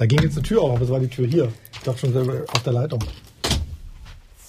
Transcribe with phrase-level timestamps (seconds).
[0.00, 1.52] Da ging jetzt eine Tür auf, aber es war die Tür hier.
[1.74, 3.00] Ich dachte schon selber auf der Leitung.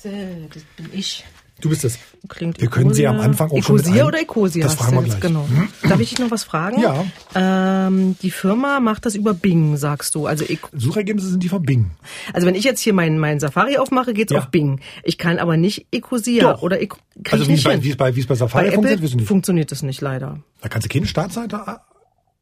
[0.02, 0.10] So,
[0.54, 1.26] das bin ich.
[1.60, 2.00] Du bist es.
[2.30, 4.64] Klingt Wir können Sie am Anfang auch schon mit Ecosia ein- oder Ecosia?
[4.64, 5.34] Das hast fragen du wir jetzt, gleich.
[5.34, 5.48] Genau.
[5.90, 6.82] Darf ich dich noch was fragen?
[6.82, 7.06] Ja.
[7.36, 10.26] Ähm, die Firma macht das über Bing, sagst du.
[10.26, 11.92] Also, Eco- Suchergebnisse sind die von Bing.
[12.32, 14.40] also wenn ich jetzt hier meinen meinen Safari aufmache, geht's Ja.
[14.40, 14.80] auf Bing.
[15.04, 16.62] Ich kann aber nicht Ecosia Doch.
[16.62, 17.84] oder Eco krieg Also ich wie es nicht bei, hin.
[17.84, 19.28] wie es bei, wie es bei Safari bei funktioniert, wissen nicht.
[19.28, 20.40] funktioniert das nicht leider.
[20.62, 21.60] Da kannst du keine Startseite.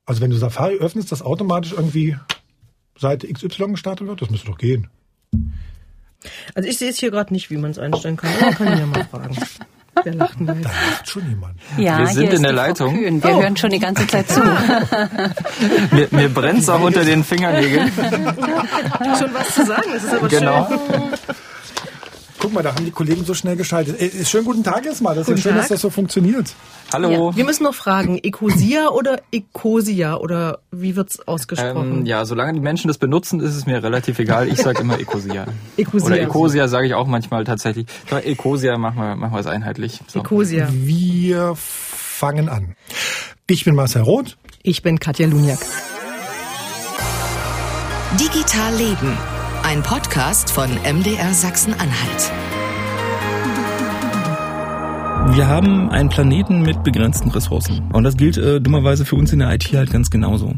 [0.05, 2.15] Also wenn du Safari öffnest, dass automatisch irgendwie
[2.99, 4.87] Seite XY gestartet wird, das müsste doch gehen.
[6.53, 8.29] Also ich sehe es hier gerade nicht, wie man es einstellen kann.
[8.41, 9.37] Aber kann ich ja mal fragen.
[10.03, 10.65] Wer lacht denn da jetzt?
[10.65, 11.55] Da lacht schon jemand.
[11.77, 12.93] Ja, Wir sind in der Leitung.
[12.97, 13.21] Kühn.
[13.23, 13.41] Wir Oh.
[13.41, 14.39] hören schon die ganze Zeit zu.
[15.91, 17.91] Mir, mir brennt's auch unter den Fingernägeln.
[17.97, 20.67] Schon was zu sagen, das ist aber Genau.
[20.67, 21.01] schön.
[22.39, 24.01] Guck mal, da haben die Kollegen so schnell geschaltet.
[24.01, 25.13] Äh, schönen guten Tag erstmal.
[25.13, 25.61] Das ist Guten ja schön, Tag.
[25.61, 26.55] dass das so funktioniert.
[26.93, 27.35] Hallo.
[27.35, 31.99] Wir müssen noch fragen, Ecosia oder Ecosia oder wie wird's ausgesprochen?
[31.99, 34.47] Ähm, ja, solange die Menschen das benutzen, ist es mir relativ egal.
[34.47, 35.47] Ich sage immer Ecosia.
[35.77, 36.07] Ecosia.
[36.07, 37.87] Oder Ecosia sage ich auch manchmal tatsächlich.
[38.09, 39.99] Aber Ecosia machen wir, machen wir es einheitlich.
[40.07, 40.21] So.
[40.21, 40.69] Ecosia.
[40.71, 42.75] Wir fangen an.
[43.47, 44.37] Ich bin Marcel Roth.
[44.63, 45.59] Ich bin Katja Luniak.
[48.17, 49.17] Digital Leben.
[49.63, 52.31] Ein Podcast von MDR Sachsen-Anhalt.
[55.35, 57.89] Wir haben einen Planeten mit begrenzten Ressourcen.
[57.91, 60.55] Und das gilt äh, dummerweise für uns in der IT halt ganz genauso.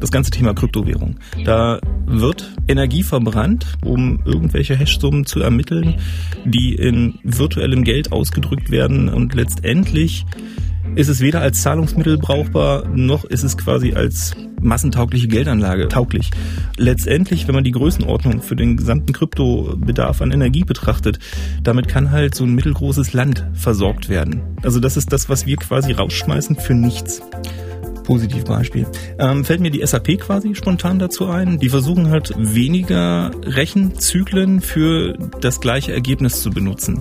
[0.00, 1.16] Das ganze Thema Kryptowährung.
[1.44, 5.96] Da wird Energie verbrannt, um irgendwelche Hashsummen zu ermitteln,
[6.44, 9.08] die in virtuellem Geld ausgedrückt werden.
[9.08, 10.26] Und letztendlich
[10.94, 16.30] ist es weder als Zahlungsmittel brauchbar, noch ist es quasi als massentaugliche Geldanlage tauglich.
[16.76, 21.18] Letztendlich, wenn man die Größenordnung für den gesamten Kryptobedarf an Energie betrachtet,
[21.62, 24.42] damit kann halt so ein mittelgroßes Land versorgt werden.
[24.62, 27.22] Also das ist das, was wir quasi rausschmeißen für nichts.
[28.06, 28.86] Positivbeispiel.
[29.18, 31.58] Ähm, fällt mir die SAP quasi spontan dazu ein.
[31.58, 37.00] Die versuchen halt weniger Rechenzyklen für das gleiche Ergebnis zu benutzen.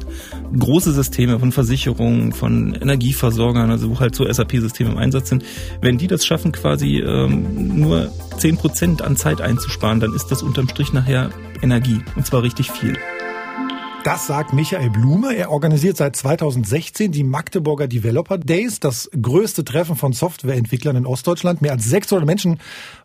[0.58, 5.46] Große Systeme von Versicherungen, von Energieversorgern, also wo halt so SAP-Systeme im Einsatz sind,
[5.82, 10.68] wenn die das schaffen, quasi ähm, nur 10% an Zeit einzusparen, dann ist das unterm
[10.68, 11.30] Strich nachher
[11.62, 12.02] Energie.
[12.16, 12.98] Und zwar richtig viel.
[14.06, 15.36] Das sagt Michael Blume.
[15.36, 21.64] Er organisiert seit 2016 die Magdeburger Developer Days, das größte Treffen von Softwareentwicklern in Ostdeutschland.
[21.64, 22.60] Mehr als 600 Menschen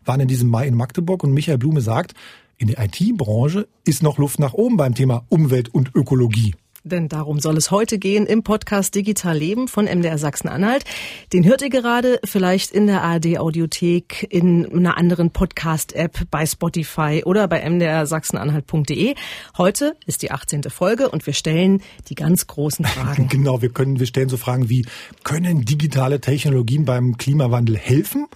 [0.05, 2.13] waren in diesem Mai in Magdeburg und Michael Blume sagt,
[2.59, 6.55] in der IT-Branche ist noch Luft nach oben beim Thema Umwelt und Ökologie.
[6.83, 10.85] Denn darum soll es heute gehen im Podcast Digital Leben von MDR Sachsen-Anhalt.
[11.33, 17.23] Den hört ihr gerade vielleicht in der ARD Audiothek, in einer anderen Podcast-App, bei Spotify
[17.27, 19.15] oder bei mdrsachsenanhalt.de.
[19.59, 20.63] Heute ist die 18.
[20.71, 23.29] Folge und wir stellen die ganz großen Fragen.
[23.41, 24.87] Genau, wir können, wir stellen so Fragen wie,
[25.23, 28.27] können digitale Technologien beim Klimawandel helfen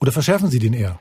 [0.00, 0.98] oder verschärfen sie den eher?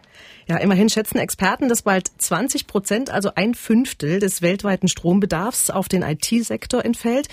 [0.50, 5.88] Ja, immerhin schätzen Experten, dass bald 20 Prozent, also ein Fünftel des weltweiten Strombedarfs auf
[5.88, 7.28] den IT-Sektor entfällt.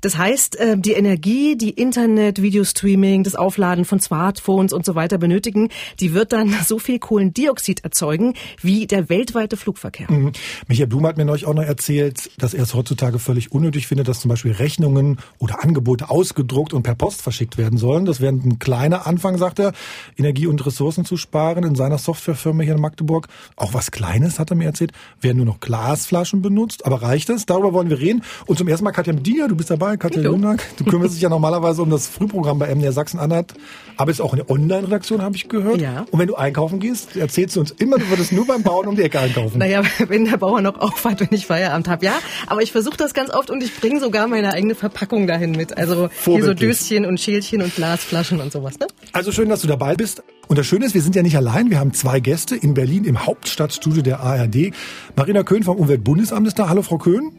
[0.00, 5.18] Das heißt, äh, die Energie, die Internet, Videostreaming, das Aufladen von Smartphones und so weiter
[5.18, 5.68] benötigen,
[6.00, 10.10] die wird dann so viel Kohlendioxid erzeugen wie der weltweite Flugverkehr.
[10.10, 10.32] Mhm.
[10.66, 14.08] Michael Blum hat mir neulich auch noch erzählt, dass er es heutzutage völlig unnötig findet,
[14.08, 18.06] dass zum Beispiel Rechnungen oder Angebote ausgedruckt und per Post verschickt werden sollen.
[18.06, 19.74] Das wäre ein kleiner Anfang, sagt er,
[20.16, 23.28] Energie und Ressourcen zu sparen in seiner Softwarefirma hier in Magdeburg.
[23.56, 26.86] Auch was Kleines, hat er mir erzählt, werden nur noch Glasflaschen benutzt.
[26.86, 27.46] Aber reicht es?
[27.46, 28.22] Darüber wollen wir reden.
[28.46, 30.22] Und zum ersten Mal Katja dir, du bist dabei, Katja.
[30.22, 30.62] Lunak.
[30.76, 33.54] Du kümmerst dich ja normalerweise um das Frühprogramm bei MDR Sachsen-Anhalt,
[33.96, 35.80] aber ist auch eine Online-Redaktion, habe ich gehört.
[35.80, 36.06] Ja.
[36.10, 38.96] Und wenn du einkaufen gehst, erzählst du uns immer, du würdest nur beim Bauern um
[38.96, 39.58] die Ecke einkaufen.
[39.58, 42.04] Naja, wenn der Bauer noch aufhat, wenn ich Feierabend habe.
[42.04, 42.14] Ja,
[42.46, 45.76] aber ich versuche das ganz oft und ich bringe sogar meine eigene Verpackung dahin mit.
[45.76, 46.54] Also hier so.
[46.54, 48.78] Döschen und Schälchen und Glasflaschen und sowas.
[48.78, 48.86] Ne?
[49.12, 50.22] Also schön, dass du dabei bist.
[50.48, 51.70] Und das Schöne ist, wir sind ja nicht allein.
[51.70, 54.72] Wir haben zwei Gäste in Berlin im Hauptstadtstudio der ARD.
[55.16, 56.68] Marina Köhn vom Umweltbundesamt ist da.
[56.68, 57.32] Hallo, Frau Köhn.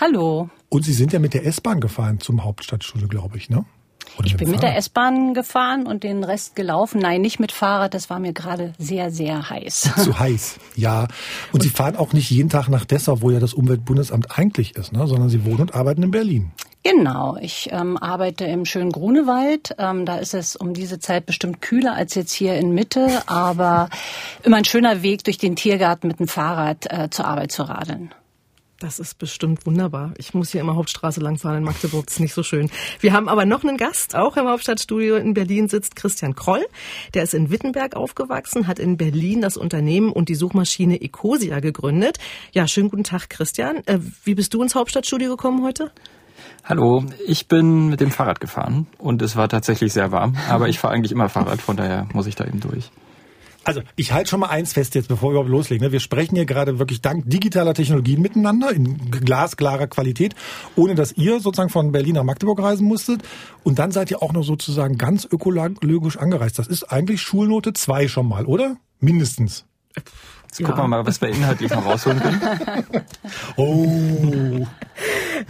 [0.00, 0.48] Hallo.
[0.68, 3.64] Und Sie sind ja mit der S-Bahn gefahren zum Hauptstadtstudio, glaube ich, ne?
[4.18, 4.76] Oder Ich bin mit der?
[4.76, 7.00] S-Bahn gefahren und den Rest gelaufen.
[7.00, 7.94] Nein, nicht mit Fahrrad.
[7.94, 9.90] Das war mir gerade sehr, sehr heiß.
[9.96, 11.08] Zu heiß, ja.
[11.52, 14.92] Und Sie fahren auch nicht jeden Tag nach Dessau, wo ja das Umweltbundesamt eigentlich ist,
[14.92, 15.06] ne?
[15.06, 16.50] sondern Sie wohnen und arbeiten in Berlin.
[16.84, 19.74] Genau, ich ähm, arbeite im schönen Grunewald.
[19.78, 23.88] Ähm, da ist es um diese Zeit bestimmt kühler als jetzt hier in Mitte, aber
[24.42, 28.12] immer ein schöner Weg durch den Tiergarten mit dem Fahrrad äh, zur Arbeit zu radeln.
[28.80, 30.12] Das ist bestimmt wunderbar.
[30.18, 32.08] Ich muss hier immer Hauptstraße langfahren in Magdeburg.
[32.08, 32.68] Ist nicht so schön.
[32.98, 34.16] Wir haben aber noch einen Gast.
[34.16, 36.66] Auch im Hauptstadtstudio in Berlin sitzt Christian Kroll.
[37.14, 42.18] Der ist in Wittenberg aufgewachsen, hat in Berlin das Unternehmen und die Suchmaschine Ecosia gegründet.
[42.50, 43.86] Ja, schönen guten Tag, Christian.
[43.86, 45.92] Äh, wie bist du ins Hauptstadtstudio gekommen heute?
[46.64, 50.78] Hallo, ich bin mit dem Fahrrad gefahren und es war tatsächlich sehr warm, aber ich
[50.78, 52.92] fahre eigentlich immer Fahrrad, von daher muss ich da eben durch.
[53.64, 55.84] Also ich halte schon mal eins fest jetzt, bevor wir überhaupt loslegen.
[55.84, 55.92] ne?
[55.92, 60.36] Wir sprechen hier gerade wirklich dank digitaler Technologien miteinander in glasklarer Qualität,
[60.76, 63.22] ohne dass ihr sozusagen von Berlin nach Magdeburg reisen musstet.
[63.64, 66.58] Und dann seid ihr auch noch sozusagen ganz ökologisch angereist.
[66.58, 68.76] Das ist eigentlich Schulnote 2 schon mal, oder?
[69.00, 69.64] Mindestens.
[70.58, 72.40] Jetzt gucken wir mal, was wir inhaltlich noch rausholen können.
[73.56, 74.66] Oh.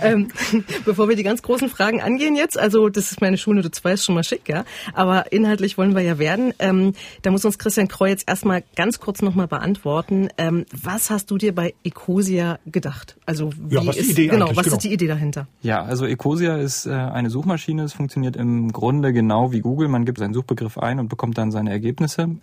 [0.00, 0.28] Ähm,
[0.84, 4.04] bevor wir die ganz großen Fragen angehen jetzt, also das ist meine Schulnote 2, ist
[4.04, 4.64] schon mal schick, ja.
[4.94, 6.54] Aber inhaltlich wollen wir ja werden.
[6.58, 10.28] Ähm, da muss uns Christian Kreu jetzt erstmal ganz kurz nochmal beantworten.
[10.38, 13.16] Ähm, was hast du dir bei Ecosia gedacht?
[13.26, 14.76] Also wie Ja, was ist die Idee genau, was Genau.
[14.76, 15.46] ist die Idee dahinter?
[15.62, 17.82] Ja, also Ecosia ist äh, eine Suchmaschine.
[17.82, 19.88] Es funktioniert im Grunde genau wie Google.
[19.88, 22.36] Man gibt seinen Suchbegriff ein und bekommt dann seine Ergebnisse.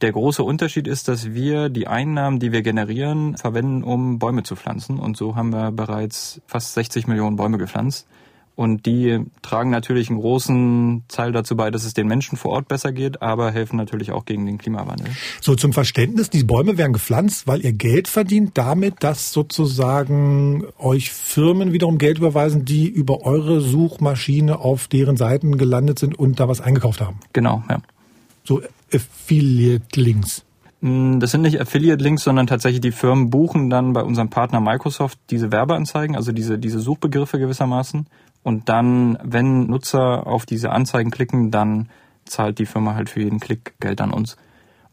[0.00, 4.54] Der große Unterschied ist, dass wir die Einnahmen, die wir generieren, verwenden, um Bäume zu
[4.54, 5.00] pflanzen.
[5.00, 8.06] Und so haben wir bereits fast 60 Millionen Bäume gepflanzt.
[8.58, 12.66] Und die tragen natürlich einen großen Teil dazu bei, dass es den Menschen vor Ort
[12.66, 15.06] besser geht, aber helfen natürlich auch gegen den Klimawandel.
[15.40, 21.12] So zum Verständnis, die Bäume werden gepflanzt, weil ihr Geld verdient damit, dass sozusagen euch
[21.12, 26.48] Firmen wiederum Geld überweisen, die über eure Suchmaschine auf deren Seiten gelandet sind und da
[26.48, 27.20] was eingekauft haben.
[27.32, 27.80] Genau, ja.
[28.42, 28.60] So
[28.92, 30.44] Affiliate-Links.
[30.80, 35.18] Mm, Das sind nicht Affiliate-Links, sondern tatsächlich die Firmen buchen dann bei unserem Partner Microsoft
[35.30, 38.06] diese Werbeanzeigen, also diese, diese Suchbegriffe gewissermaßen.
[38.42, 41.88] Und dann, wenn Nutzer auf diese Anzeigen klicken, dann
[42.24, 44.36] zahlt die Firma halt für jeden Klick Geld an uns.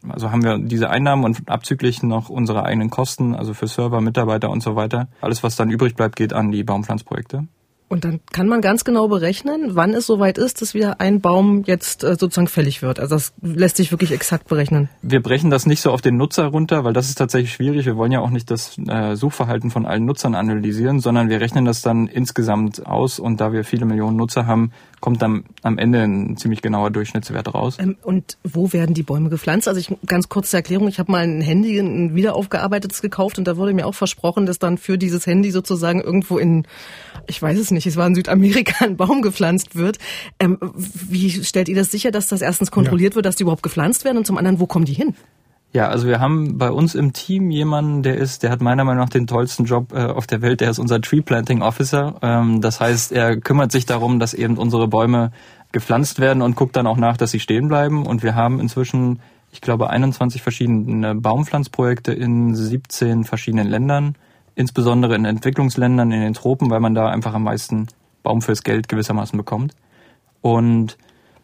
[0.08, 4.50] Also haben wir diese Einnahmen und abzüglich noch unsere eigenen Kosten, also für Server, Mitarbeiter
[4.50, 5.08] und so weiter.
[5.20, 7.46] Alles, was dann übrig bleibt, geht an die Baumpflanzprojekte.
[7.88, 11.62] Und dann kann man ganz genau berechnen, wann es soweit ist, dass wieder ein Baum
[11.66, 12.98] jetzt äh, sozusagen fällig wird.
[12.98, 14.88] Also das lässt sich wirklich exakt berechnen.
[15.02, 17.86] Wir brechen das nicht so auf den Nutzer runter, weil das ist tatsächlich schwierig.
[17.86, 21.64] Wir wollen ja auch nicht das äh, Suchverhalten von allen Nutzern analysieren, sondern wir rechnen
[21.64, 26.02] das dann insgesamt aus und da wir viele Millionen Nutzer haben, kommt dann am Ende
[26.02, 27.76] ein ziemlich genauer Durchschnittswert raus.
[27.78, 29.68] Ähm, und wo werden die Bäume gepflanzt?
[29.68, 33.46] Also ich ganz kurz zur Erklärung, ich habe mal ein Handy, ein wiederaufgearbeitetes gekauft und
[33.46, 36.66] da wurde mir auch versprochen, dass dann für dieses Handy sozusagen irgendwo in,
[37.26, 39.98] ich weiß es nicht, es war in Südamerika ein Baum gepflanzt wird.
[40.38, 44.04] Ähm, wie stellt ihr das sicher, dass das erstens kontrolliert wird, dass die überhaupt gepflanzt
[44.04, 45.14] werden und zum anderen, wo kommen die hin?
[45.76, 49.02] Ja, also wir haben bei uns im Team jemanden, der ist, der hat meiner Meinung
[49.02, 50.62] nach den tollsten Job äh, auf der Welt.
[50.62, 52.14] Der ist unser Tree Planting Officer.
[52.22, 55.32] Ähm, das heißt, er kümmert sich darum, dass eben unsere Bäume
[55.72, 58.06] gepflanzt werden und guckt dann auch nach, dass sie stehen bleiben.
[58.06, 59.20] Und wir haben inzwischen,
[59.52, 64.14] ich glaube, 21 verschiedene Baumpflanzprojekte in 17 verschiedenen Ländern,
[64.54, 67.88] insbesondere in Entwicklungsländern, in den Tropen, weil man da einfach am meisten
[68.22, 69.74] Baum fürs Geld gewissermaßen bekommt.
[70.40, 70.96] Und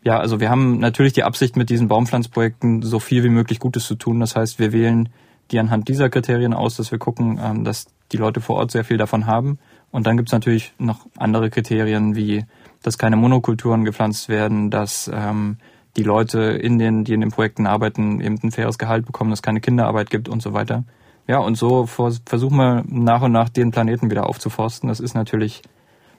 [0.04, 3.86] ja, also wir haben natürlich die Absicht, mit diesen Baumpflanzprojekten so viel wie möglich Gutes
[3.86, 4.20] zu tun.
[4.20, 5.08] Das heißt, wir wählen
[5.50, 8.84] die anhand dieser Kriterien aus, dass wir gucken, ähm, dass die Leute vor Ort sehr
[8.84, 9.58] viel davon haben.
[9.90, 12.44] Und dann gibt's natürlich noch andere Kriterien, wie
[12.82, 15.58] dass keine Monokulturen gepflanzt werden, dass ähm,
[15.96, 19.42] die Leute, in den, die in den Projekten arbeiten, eben ein faires Gehalt bekommen, dass
[19.42, 20.84] keine Kinderarbeit gibt und so weiter.
[21.28, 24.88] Ja, und so versuchen wir nach und nach den Planeten wieder aufzuforsten.
[24.88, 25.62] Das ist natürlich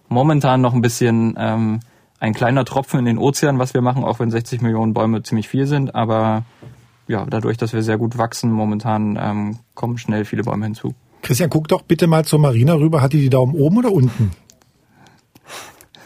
[0.07, 1.79] momentan noch ein bisschen ähm,
[2.23, 5.49] ein kleiner Tropfen in den Ozean, was wir machen, auch wenn 60 Millionen Bäume ziemlich
[5.49, 5.93] viel sind.
[5.93, 6.45] Aber
[7.05, 10.95] ja, dadurch, dass wir sehr gut wachsen, momentan ähm, kommen schnell viele Bäume hinzu.
[11.21, 13.01] Christian, guck doch bitte mal zur Marina rüber.
[13.01, 14.31] Hat die die Daumen oben oder unten?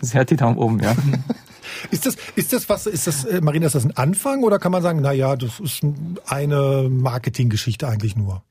[0.02, 0.96] Sie hat die Daumen oben, ja.
[1.92, 4.72] Ist das, ist das was, ist das, äh, Marina, ist das ein Anfang oder kann
[4.72, 5.86] man sagen, na ja, das ist
[6.26, 8.42] eine Marketinggeschichte eigentlich nur?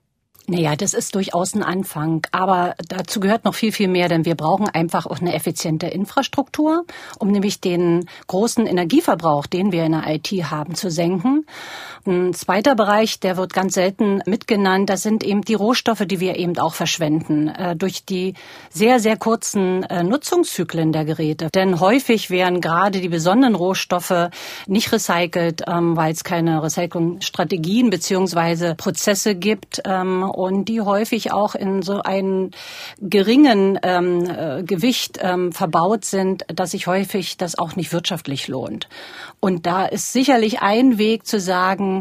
[0.48, 4.36] Naja, das ist durchaus ein Anfang, aber dazu gehört noch viel, viel mehr, denn wir
[4.36, 6.84] brauchen einfach auch eine effiziente Infrastruktur,
[7.18, 11.46] um nämlich den großen Energieverbrauch, den wir in der IT haben, zu senken.
[12.06, 16.36] Ein zweiter Bereich, der wird ganz selten mitgenannt, das sind eben die Rohstoffe, die wir
[16.36, 18.34] eben auch verschwenden, äh, durch die
[18.70, 21.48] sehr, sehr kurzen äh, Nutzungszyklen der Geräte.
[21.52, 24.30] Denn häufig werden gerade die besonderen Rohstoffe
[24.68, 31.56] nicht recycelt, ähm, weil es keine Recyclingstrategien beziehungsweise Prozesse gibt ähm, und die häufig auch
[31.56, 32.52] in so einen
[33.00, 35.18] geringen ähm, äh, Gewicht
[35.50, 38.88] verbaut sind, dass sich häufig das auch nicht wirtschaftlich lohnt.
[39.40, 41.95] Und da ist sicherlich ein Weg zu sagen,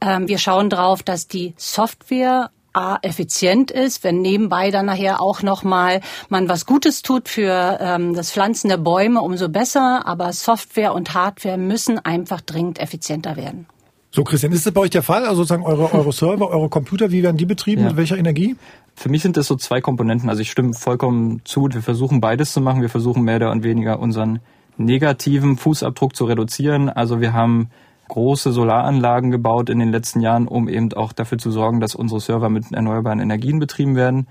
[0.00, 5.42] ähm, wir schauen drauf, dass die Software A, effizient ist, wenn nebenbei dann nachher auch
[5.42, 10.02] nochmal man was Gutes tut für ähm, das Pflanzen der Bäume, umso besser.
[10.06, 13.66] Aber Software und Hardware müssen einfach dringend effizienter werden.
[14.10, 15.24] So, Christian, ist das bei euch der Fall?
[15.24, 17.82] Also sozusagen eure, eure Server, eure Computer, wie werden die betrieben?
[17.82, 17.88] Ja.
[17.88, 18.56] Mit welcher Energie?
[18.96, 20.28] Für mich sind das so zwei Komponenten.
[20.28, 21.68] Also ich stimme vollkommen zu.
[21.70, 22.82] Wir versuchen beides zu machen.
[22.82, 24.40] Wir versuchen mehr und weniger unseren
[24.76, 26.88] negativen Fußabdruck zu reduzieren.
[26.88, 27.70] Also wir haben
[28.08, 32.20] große Solaranlagen gebaut in den letzten Jahren, um eben auch dafür zu sorgen, dass unsere
[32.20, 34.26] Server mit erneuerbaren Energien betrieben werden.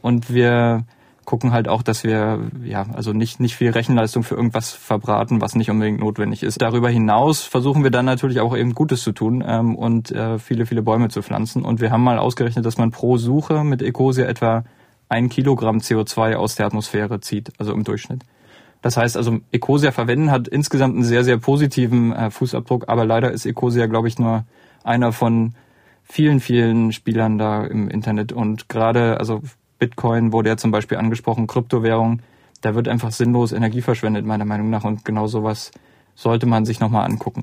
[0.00, 0.84] Und wir
[1.28, 5.56] gucken halt auch, dass wir ja also nicht nicht viel Rechenleistung für irgendwas verbraten, was
[5.56, 6.62] nicht unbedingt notwendig ist.
[6.62, 10.64] Darüber hinaus versuchen wir dann natürlich auch eben Gutes zu tun ähm, und äh, viele
[10.64, 11.66] viele Bäume zu pflanzen.
[11.66, 14.64] Und wir haben mal ausgerechnet, dass man pro Suche mit Ecosia etwa
[15.10, 18.22] ein Kilogramm CO2 aus der Atmosphäre zieht, also im Durchschnitt.
[18.82, 23.32] Das heißt also, Ecosia verwenden hat insgesamt einen sehr, sehr positiven äh, Fußabdruck, aber leider
[23.32, 24.44] ist Ecosia, glaube ich, nur
[24.84, 25.54] einer von
[26.04, 28.32] vielen, vielen Spielern da im Internet.
[28.32, 29.42] Und gerade, also
[29.78, 32.20] Bitcoin wurde ja zum Beispiel angesprochen, Kryptowährung,
[32.60, 34.84] da wird einfach sinnlos Energie verschwendet, meiner Meinung nach.
[34.84, 35.70] Und genau sowas
[36.14, 37.42] sollte man sich nochmal angucken.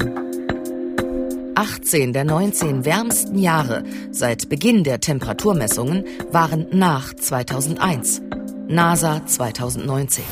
[1.56, 8.22] 18 der 19 wärmsten Jahre seit Beginn der Temperaturmessungen waren nach 2001.
[8.68, 10.24] NASA 2019.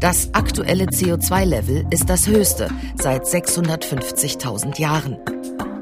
[0.00, 2.68] Das aktuelle CO2-Level ist das höchste
[3.00, 5.16] seit 650.000 Jahren.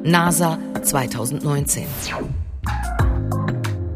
[0.05, 1.85] NASA 2019.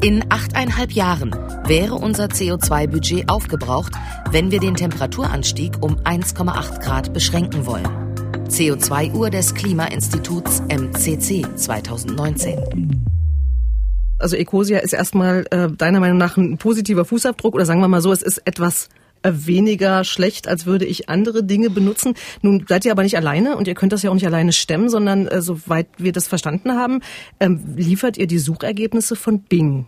[0.01, 1.31] In achteinhalb Jahren
[1.65, 3.93] wäre unser CO2-Budget aufgebraucht,
[4.31, 7.87] wenn wir den Temperaturanstieg um 1,8 Grad beschränken wollen.
[8.49, 13.05] CO2-Uhr des Klimainstituts MCC 2019
[14.19, 18.01] also Ecosia ist erstmal äh, deiner Meinung nach ein positiver Fußabdruck oder sagen wir mal
[18.01, 18.89] so, es ist etwas
[19.23, 22.13] weniger schlecht, als würde ich andere Dinge benutzen.
[22.41, 24.89] Nun seid ihr aber nicht alleine und ihr könnt das ja auch nicht alleine stemmen,
[24.89, 27.01] sondern äh, soweit wir das verstanden haben,
[27.39, 29.85] ähm, liefert ihr die Suchergebnisse von Bing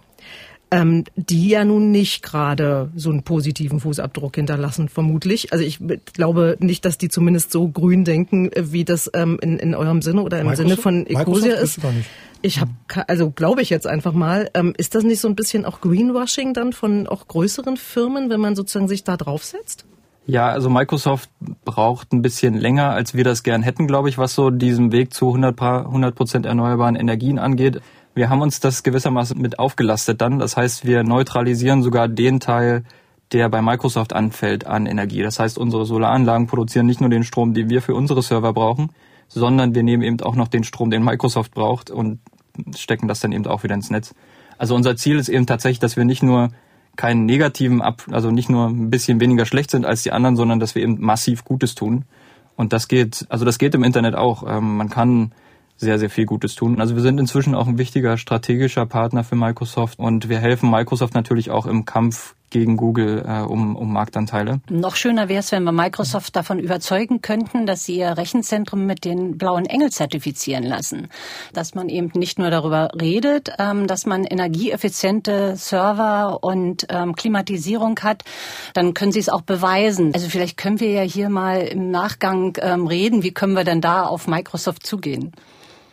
[0.72, 5.52] ähm, die ja nun nicht gerade so einen positiven Fußabdruck hinterlassen, vermutlich.
[5.52, 5.80] Also ich
[6.14, 10.02] glaube nicht, dass die zumindest so grün denken, äh, wie das ähm, in, in eurem
[10.02, 10.70] Sinne oder im Microsoft?
[10.70, 11.80] Sinne von Ecosia ist.
[12.42, 12.72] Ich habe,
[13.08, 16.54] also glaube ich jetzt einfach mal, ähm, ist das nicht so ein bisschen auch Greenwashing
[16.54, 19.86] dann von auch größeren Firmen, wenn man sozusagen sich da draufsetzt?
[20.26, 21.30] Ja, also Microsoft
[21.66, 25.14] braucht ein bisschen länger, als wir das gern hätten, glaube ich, was so diesen Weg
[25.14, 27.82] zu 100 Prozent erneuerbaren Energien angeht.
[28.14, 30.40] Wir haben uns das gewissermaßen mit aufgelastet dann.
[30.40, 32.84] Das heißt, wir neutralisieren sogar den Teil,
[33.32, 35.22] der bei Microsoft anfällt an Energie.
[35.22, 38.92] Das heißt, unsere Solaranlagen produzieren nicht nur den Strom, den wir für unsere Server brauchen,
[39.28, 42.20] sondern wir nehmen eben auch noch den Strom, den Microsoft braucht und
[42.76, 44.14] stecken das dann eben auch wieder ins Netz.
[44.58, 46.50] Also unser Ziel ist eben tatsächlich, dass wir nicht nur
[46.96, 50.60] keinen negativen Ab, also nicht nur ein bisschen weniger schlecht sind als die anderen, sondern
[50.60, 52.06] dass wir eben massiv Gutes tun.
[52.56, 54.44] Und das geht, also das geht im Internet auch.
[54.48, 55.32] Ähm, man kann
[55.78, 56.80] sehr, sehr viel Gutes tun.
[56.80, 61.16] Also wir sind inzwischen auch ein wichtiger strategischer Partner für Microsoft und wir helfen Microsoft
[61.16, 64.62] natürlich auch im Kampf gegen Google äh, um, um Marktanteile.
[64.70, 69.04] Noch schöner wäre es, wenn wir Microsoft davon überzeugen könnten, dass sie ihr Rechenzentrum mit
[69.04, 71.08] den blauen Engel zertifizieren lassen.
[71.54, 78.00] Dass man eben nicht nur darüber redet, ähm, dass man energieeffiziente Server und ähm, Klimatisierung
[78.02, 78.24] hat,
[78.74, 80.12] dann können sie es auch beweisen.
[80.14, 83.82] Also vielleicht können wir ja hier mal im Nachgang ähm, reden, wie können wir denn
[83.82, 85.32] da auf Microsoft zugehen?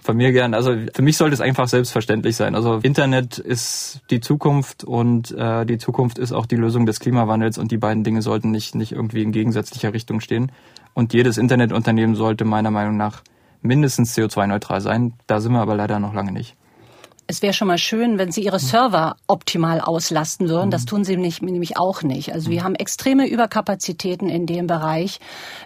[0.08, 0.54] Von mir gern.
[0.54, 2.54] Also für mich sollte es einfach selbstverständlich sein.
[2.54, 7.58] Also Internet ist die Zukunft und äh, die Zukunft ist auch die Lösung des Klimawandels
[7.58, 10.50] und die beiden Dinge sollten nicht, nicht irgendwie in gegensätzlicher Richtung stehen.
[10.94, 13.22] Und jedes Internetunternehmen sollte meiner Meinung nach
[13.60, 15.12] mindestens CO2-neutral sein.
[15.26, 16.56] Da sind wir aber leider noch lange nicht.
[17.30, 20.70] Es wäre schon mal schön, wenn Sie Ihre Server optimal auslasten würden.
[20.70, 22.32] Das tun Sie nicht, nämlich auch nicht.
[22.32, 25.20] Also wir haben extreme Überkapazitäten in dem Bereich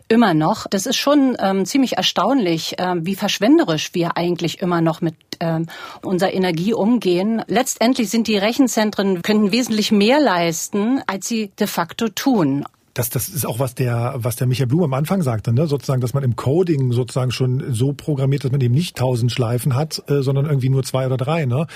[0.09, 0.67] immer noch.
[0.69, 5.69] Das ist schon ähm, ziemlich erstaunlich, ähm, wie verschwenderisch wir eigentlich immer noch mit ähm,
[6.03, 7.45] unserer Energie umgehen.
[7.47, 12.65] Letztendlich sind die Rechenzentren, können wesentlich mehr leisten, als sie de facto tun
[12.95, 15.67] das, das ist auch was der, was der Michael Blum am Anfang sagte, ne?
[15.67, 19.75] sozusagen, dass man im Coding sozusagen schon so programmiert, dass man eben nicht tausend Schleifen
[19.75, 21.47] hat, äh, sondern irgendwie nur zwei oder drei.
[21.47, 21.67] Ne?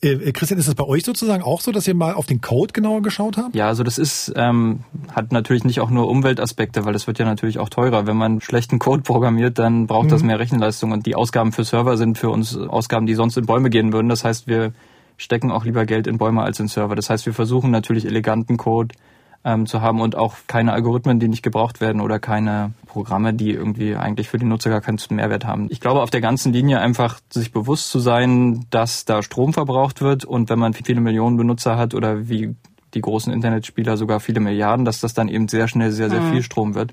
[0.00, 2.40] Äh, äh, Christian, ist das bei euch sozusagen auch so, dass ihr mal auf den
[2.40, 3.56] Code genauer geschaut habt?
[3.56, 4.80] Ja, also das ist, ähm,
[5.12, 8.06] hat natürlich nicht auch nur Umweltaspekte, weil das wird ja natürlich auch teurer.
[8.06, 10.10] Wenn man schlechten Code programmiert, dann braucht mhm.
[10.10, 13.46] das mehr Rechenleistung und die Ausgaben für Server sind für uns Ausgaben, die sonst in
[13.46, 14.08] Bäume gehen würden.
[14.08, 14.72] Das heißt, wir
[15.16, 16.94] stecken auch lieber Geld in Bäume als in Server.
[16.94, 18.94] Das heißt, wir versuchen natürlich eleganten Code
[19.44, 23.52] ähm, zu haben und auch keine Algorithmen, die nicht gebraucht werden oder keine Programme, die
[23.52, 25.68] irgendwie eigentlich für die Nutzer gar keinen Mehrwert haben.
[25.70, 30.02] Ich glaube, auf der ganzen Linie einfach sich bewusst zu sein, dass da Strom verbraucht
[30.02, 32.54] wird und wenn man viele Millionen Benutzer hat oder wie
[32.94, 36.32] die großen Internetspieler sogar viele Milliarden, dass das dann eben sehr schnell sehr, sehr mhm.
[36.32, 36.92] viel Strom wird.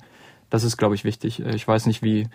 [0.50, 1.42] Das ist, glaube ich, wichtig.
[1.42, 2.28] Ich weiß nicht, wie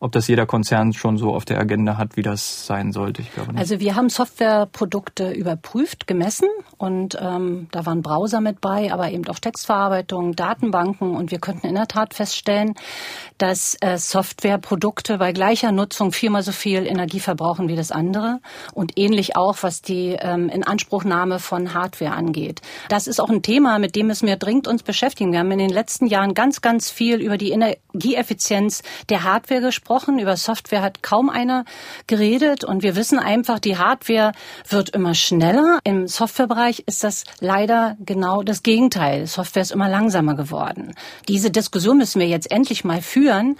[0.00, 3.20] ob das jeder Konzern schon so auf der Agenda hat, wie das sein sollte.
[3.20, 3.60] Ich glaube nicht.
[3.60, 9.28] Also wir haben Softwareprodukte überprüft, gemessen und ähm, da waren Browser mit bei, aber eben
[9.28, 12.74] auch Textverarbeitung, Datenbanken und wir konnten in der Tat feststellen,
[13.36, 18.40] dass äh, Softwareprodukte bei gleicher Nutzung viermal so viel Energie verbrauchen wie das andere
[18.72, 22.62] und ähnlich auch, was die ähm, Inanspruchnahme von Hardware angeht.
[22.88, 25.32] Das ist auch ein Thema, mit dem müssen wir dringend uns beschäftigen.
[25.32, 29.89] Wir haben in den letzten Jahren ganz, ganz viel über die Energieeffizienz der Hardware gesprochen
[29.90, 30.20] gesprochen.
[30.20, 31.64] Über Software hat kaum einer
[32.06, 32.62] geredet.
[32.62, 34.32] Und wir wissen einfach, die Hardware
[34.68, 35.80] wird immer schneller.
[35.82, 39.26] Im Softwarebereich ist das leider genau das Gegenteil.
[39.26, 40.94] Software ist immer langsamer geworden.
[41.26, 43.56] Diese Diskussion müssen wir jetzt endlich mal führen,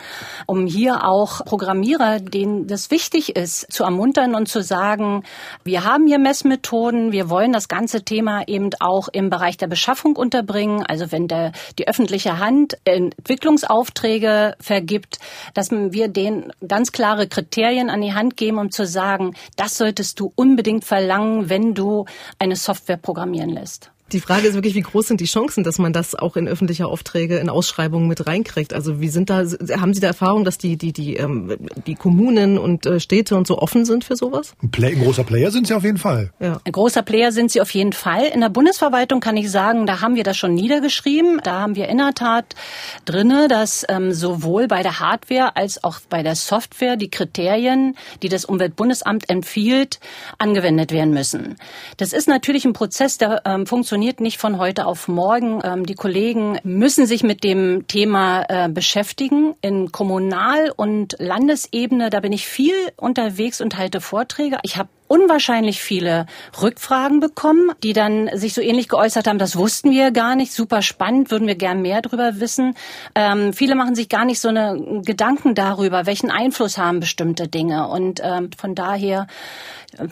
[0.47, 5.25] um hier auch Programmierer, denen das wichtig ist, zu ermuntern und zu sagen,
[5.65, 10.15] wir haben hier Messmethoden, wir wollen das ganze Thema eben auch im Bereich der Beschaffung
[10.15, 10.85] unterbringen.
[10.87, 15.19] Also wenn der, die öffentliche Hand Entwicklungsaufträge vergibt,
[15.55, 20.21] dass wir denen ganz klare Kriterien an die Hand geben, um zu sagen, das solltest
[20.21, 22.05] du unbedingt verlangen, wenn du
[22.39, 23.91] eine Software programmieren lässt.
[24.13, 26.87] Die Frage ist wirklich, wie groß sind die Chancen, dass man das auch in öffentliche
[26.87, 28.75] Aufträge, in Ausschreibungen mit reinkriegt?
[28.75, 29.45] Also wie sind da,
[29.79, 33.47] haben Sie da Erfahrung, dass die, die, die, ähm, die Kommunen und äh, Städte und
[33.47, 34.55] so offen sind für sowas?
[34.63, 36.33] Ein, Play, ein großer Player sind sie auf jeden Fall.
[36.41, 36.61] Ja.
[36.65, 38.25] Ein großer Player sind sie auf jeden Fall.
[38.27, 41.41] In der Bundesverwaltung kann ich sagen, da haben wir das schon niedergeschrieben.
[41.45, 42.57] Da haben wir in der Tat
[43.05, 48.29] drinne, dass ähm, sowohl bei der Hardware als auch bei der Software die Kriterien, die
[48.29, 50.01] das Umweltbundesamt empfiehlt,
[50.39, 51.57] angewendet werden müssen.
[51.97, 55.61] Das ist natürlich ein Prozess, der ähm, funktioniert funktioniert nicht von heute auf morgen.
[55.63, 59.55] Ähm, die Kollegen müssen sich mit dem Thema äh, beschäftigen.
[59.61, 64.57] In Kommunal- und Landesebene, da bin ich viel unterwegs und halte Vorträge.
[64.63, 66.27] Ich habe unwahrscheinlich viele
[66.63, 70.83] Rückfragen bekommen, die dann sich so ähnlich geäußert haben, das wussten wir gar nicht, super
[70.83, 72.75] spannend, würden wir gern mehr darüber wissen.
[73.17, 77.89] Ähm, viele machen sich gar nicht so eine Gedanken darüber, welchen Einfluss haben bestimmte Dinge.
[77.89, 79.27] Und ähm, von daher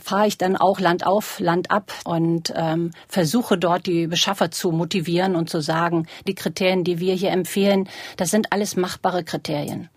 [0.02, 4.72] fahre ich dann auch Land auf, Land ab und ähm, versuche dort die Beschaffer zu
[4.72, 9.88] motivieren und zu sagen, die Kriterien, die wir hier empfehlen, das sind alles machbare Kriterien.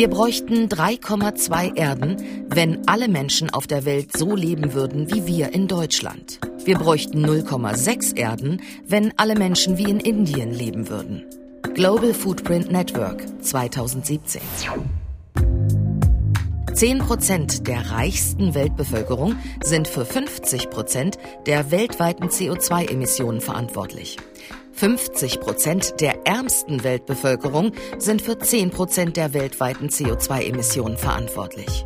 [0.00, 5.52] Wir bräuchten 3,2 Erden, wenn alle Menschen auf der Welt so leben würden wie wir
[5.52, 6.40] in Deutschland.
[6.64, 11.26] Wir bräuchten 0,6 Erden, wenn alle Menschen wie in Indien leben würden.
[11.74, 14.40] Global Footprint Network 2017.
[16.72, 24.16] 10 Prozent der reichsten Weltbevölkerung sind für 50 Prozent der weltweiten CO2-Emissionen verantwortlich.
[24.72, 31.84] 50 Prozent der ärmsten Weltbevölkerung sind für 10 Prozent der weltweiten CO2-Emissionen verantwortlich.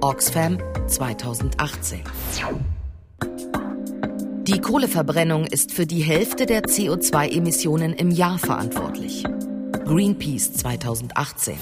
[0.00, 2.00] Oxfam 2018.
[4.44, 9.24] Die Kohleverbrennung ist für die Hälfte der CO2-Emissionen im Jahr verantwortlich.
[9.84, 11.56] Greenpeace 2018.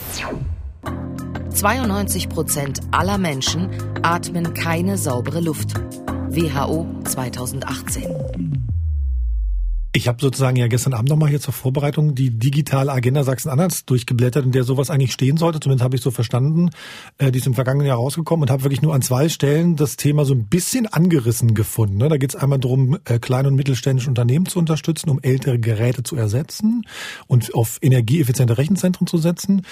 [1.50, 3.68] 92 Prozent aller Menschen
[4.02, 5.74] atmen keine saubere Luft.
[6.30, 8.59] WHO 2018.
[9.92, 14.44] Ich habe sozusagen ja gestern Abend nochmal hier zur Vorbereitung die digitale Agenda Sachsen-Anhalts durchgeblättert,
[14.44, 15.58] in der sowas eigentlich stehen sollte.
[15.58, 16.70] Zumindest habe ich so verstanden.
[17.18, 19.96] Äh, die ist im vergangenen Jahr rausgekommen und habe wirklich nur an zwei Stellen das
[19.96, 21.96] Thema so ein bisschen angerissen gefunden.
[21.96, 22.08] Ne?
[22.08, 26.04] Da geht es einmal darum, äh, kleine und mittelständische Unternehmen zu unterstützen, um ältere Geräte
[26.04, 26.86] zu ersetzen
[27.26, 29.62] und auf energieeffiziente Rechenzentren zu setzen.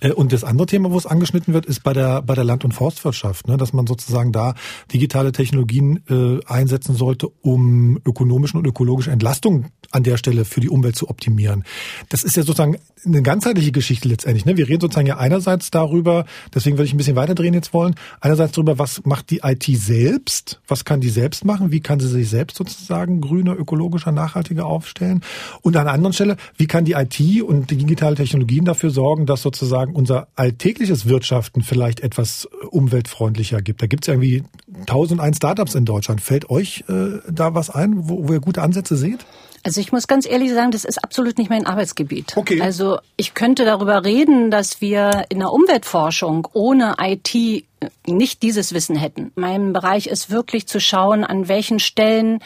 [0.00, 2.64] Äh, und das andere Thema, wo es angeschnitten wird, ist bei der bei der Land-
[2.64, 3.56] und Forstwirtschaft, ne?
[3.56, 4.54] dass man sozusagen da
[4.92, 10.68] digitale Technologien äh, einsetzen sollte, um ökonomischen und ökologische Entlastung an der Stelle für die
[10.68, 11.64] Umwelt zu optimieren.
[12.10, 12.76] Das ist ja sozusagen
[13.06, 14.44] eine ganzheitliche Geschichte letztendlich.
[14.44, 14.56] Ne?
[14.56, 18.52] Wir reden sozusagen ja einerseits darüber, deswegen würde ich ein bisschen weiterdrehen jetzt wollen, einerseits
[18.52, 22.28] darüber, was macht die IT selbst, was kann die selbst machen, wie kann sie sich
[22.28, 25.22] selbst sozusagen grüner, ökologischer, nachhaltiger aufstellen
[25.62, 29.24] und an einer anderen Stelle, wie kann die IT und die digitale Technologien dafür sorgen,
[29.24, 33.80] dass sozusagen unser alltägliches Wirtschaften vielleicht etwas umweltfreundlicher gibt.
[33.80, 34.44] Da gibt es irgendwie
[34.80, 36.20] 1001 Startups in Deutschland.
[36.20, 39.24] Fällt euch äh, da was ein, wo, wo ihr gute Ansätze seht?
[39.64, 42.36] Also ich muss ganz ehrlich sagen, das ist absolut nicht mein Arbeitsgebiet.
[42.36, 42.60] Okay.
[42.60, 47.64] Also ich könnte darüber reden, dass wir in der Umweltforschung ohne IT
[48.06, 49.32] nicht dieses Wissen hätten.
[49.34, 52.40] Mein Bereich ist wirklich zu schauen, an welchen Stellen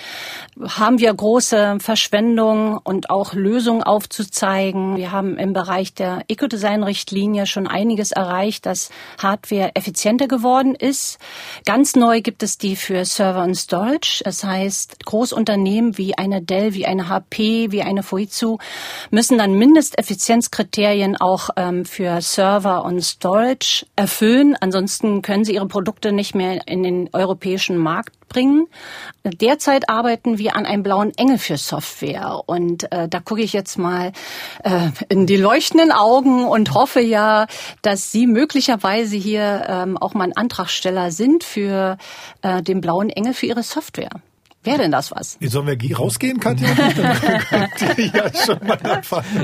[0.61, 4.97] haben wir große Verschwendung und auch Lösungen aufzuzeigen.
[4.97, 11.19] Wir haben im Bereich der Ecodesign-Richtlinie schon einiges erreicht, dass Hardware effizienter geworden ist.
[11.65, 14.23] Ganz neu gibt es die für Server und Storage.
[14.25, 18.59] Das heißt, Großunternehmen wie eine Dell, wie eine HP, wie eine Fujitsu
[19.11, 24.57] müssen dann Mindesteffizienzkriterien auch ähm, für Server und Storage erfüllen.
[24.61, 28.67] Ansonsten können sie ihre Produkte nicht mehr in den europäischen Markt bringen.
[29.25, 33.79] Derzeit arbeiten wir an einem blauen Engel für Software und äh, da gucke ich jetzt
[33.79, 34.13] mal
[34.65, 37.47] äh, in die leuchtenden Augen und hoffe ja,
[37.83, 41.99] dass Sie möglicherweise hier ähm, auch mal ein Antragsteller sind für
[42.43, 44.21] äh, den blauen Engel für Ihre Software.
[44.65, 45.39] Wäre denn das was?
[45.41, 46.69] Sollen wir rausgehen, Katja?
[47.97, 48.79] ja, schon mal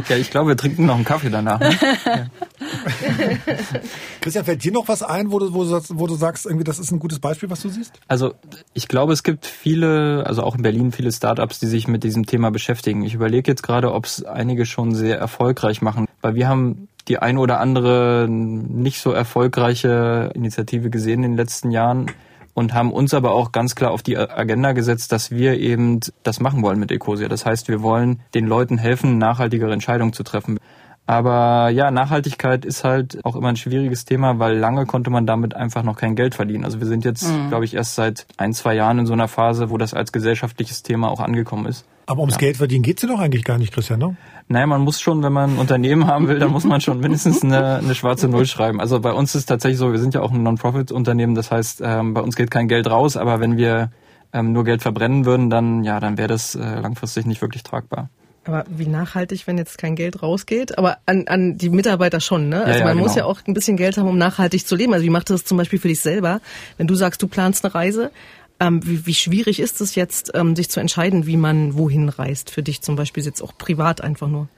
[0.08, 1.58] ja, ich glaube, wir trinken noch einen Kaffee danach.
[1.58, 1.76] Ne?
[2.06, 2.26] Ja.
[4.20, 6.78] Christian, fällt dir noch was ein, wo du, wo, du, wo du sagst, irgendwie, das
[6.78, 7.98] ist ein gutes Beispiel, was du siehst?
[8.06, 8.34] Also
[8.74, 12.26] ich glaube, es gibt viele, also auch in Berlin viele Startups, die sich mit diesem
[12.26, 13.02] Thema beschäftigen.
[13.02, 16.06] Ich überlege jetzt gerade, ob es einige schon sehr erfolgreich machen.
[16.22, 21.70] weil wir haben die eine oder andere nicht so erfolgreiche Initiative gesehen in den letzten
[21.70, 22.12] Jahren
[22.58, 26.40] und haben uns aber auch ganz klar auf die Agenda gesetzt, dass wir eben das
[26.40, 27.28] machen wollen mit Ecosia.
[27.28, 30.58] Das heißt, wir wollen den Leuten helfen, nachhaltigere Entscheidungen zu treffen.
[31.06, 35.54] Aber ja, Nachhaltigkeit ist halt auch immer ein schwieriges Thema, weil lange konnte man damit
[35.54, 36.64] einfach noch kein Geld verdienen.
[36.64, 37.48] Also wir sind jetzt, mhm.
[37.48, 40.82] glaube ich, erst seit ein, zwei Jahren in so einer Phase, wo das als gesellschaftliches
[40.82, 41.86] Thema auch angekommen ist.
[42.06, 42.40] Aber ums ja.
[42.40, 44.16] Geld verdienen geht's ja doch eigentlich gar nicht, Christian, ne?
[44.50, 47.42] Naja, man muss schon, wenn man ein Unternehmen haben will, dann muss man schon mindestens
[47.42, 48.80] eine, eine schwarze Null schreiben.
[48.80, 52.14] Also bei uns ist tatsächlich so, wir sind ja auch ein Non-Profit-Unternehmen, das heißt, ähm,
[52.14, 53.90] bei uns geht kein Geld raus, aber wenn wir
[54.32, 58.08] ähm, nur Geld verbrennen würden, dann ja, dann wäre das äh, langfristig nicht wirklich tragbar.
[58.44, 60.78] Aber wie nachhaltig, wenn jetzt kein Geld rausgeht?
[60.78, 62.64] Aber an, an die Mitarbeiter schon, ne?
[62.64, 63.06] Also ja, ja, man genau.
[63.06, 64.94] muss ja auch ein bisschen Geld haben, um nachhaltig zu leben.
[64.94, 66.40] Also wie macht das zum Beispiel für dich selber?
[66.78, 68.10] Wenn du sagst, du planst eine Reise,
[68.60, 72.50] ähm, wie, wie schwierig ist es jetzt, ähm, sich zu entscheiden, wie man wohin reist?
[72.50, 74.48] Für dich zum Beispiel jetzt auch privat einfach nur?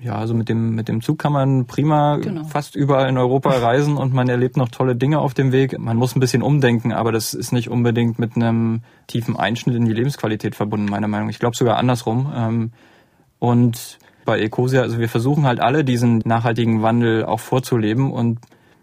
[0.00, 2.44] Ja, also mit dem, mit dem Zug kann man prima genau.
[2.44, 5.76] fast überall in Europa reisen und man erlebt noch tolle Dinge auf dem Weg.
[5.78, 9.86] Man muss ein bisschen umdenken, aber das ist nicht unbedingt mit einem tiefen Einschnitt in
[9.86, 11.28] die Lebensqualität verbunden, meiner Meinung.
[11.28, 12.32] Ich glaube sogar andersrum.
[12.34, 12.72] Ähm,
[13.40, 18.38] und bei Ecosia, also wir versuchen halt alle diesen nachhaltigen Wandel auch vorzuleben und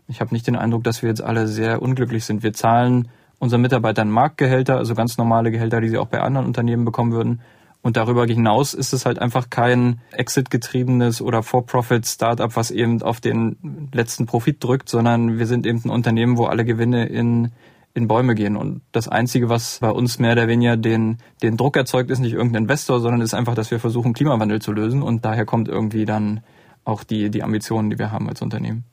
[0.07, 2.43] ich habe nicht den Eindruck, dass wir jetzt alle sehr unglücklich sind.
[2.43, 3.07] Wir zahlen
[3.39, 7.41] unseren Mitarbeitern Marktgehälter, also ganz normale Gehälter, die sie auch bei anderen Unternehmen bekommen würden.
[7.81, 13.89] Und darüber hinaus ist es halt einfach kein Exit-getriebenes oder For-Profit-Startup, was eben auf den
[13.93, 17.51] letzten Profit drückt, sondern wir sind eben ein Unternehmen, wo alle Gewinne in
[17.95, 18.57] in Bäume gehen.
[18.57, 22.33] Und das Einzige, was bei uns mehr oder weniger den, den Druck erzeugt, ist nicht
[22.33, 25.01] irgendein Investor, sondern ist einfach, dass wir versuchen, Klimawandel zu lösen.
[25.01, 26.41] Und daher kommt irgendwie dann
[26.85, 28.85] auch die, die Ambitionen, die wir haben als Unternehmen.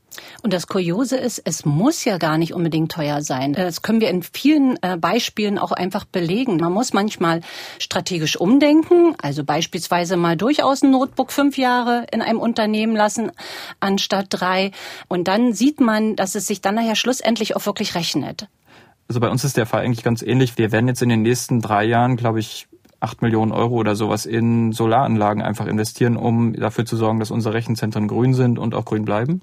[0.42, 3.54] Und das Kuriose ist, es muss ja gar nicht unbedingt teuer sein.
[3.54, 6.56] Das können wir in vielen äh, Beispielen auch einfach belegen.
[6.56, 7.40] Man muss manchmal
[7.78, 13.32] strategisch umdenken, also beispielsweise mal durchaus ein Notebook fünf Jahre in einem Unternehmen lassen,
[13.80, 14.72] anstatt drei.
[15.08, 18.48] Und dann sieht man, dass es sich dann nachher schlussendlich auch wirklich rechnet.
[19.08, 20.56] Also bei uns ist der Fall eigentlich ganz ähnlich.
[20.58, 22.66] Wir werden jetzt in den nächsten drei Jahren, glaube ich,
[23.02, 27.54] acht Millionen Euro oder sowas in Solaranlagen einfach investieren, um dafür zu sorgen, dass unsere
[27.54, 29.42] Rechenzentren grün sind und auch grün bleiben.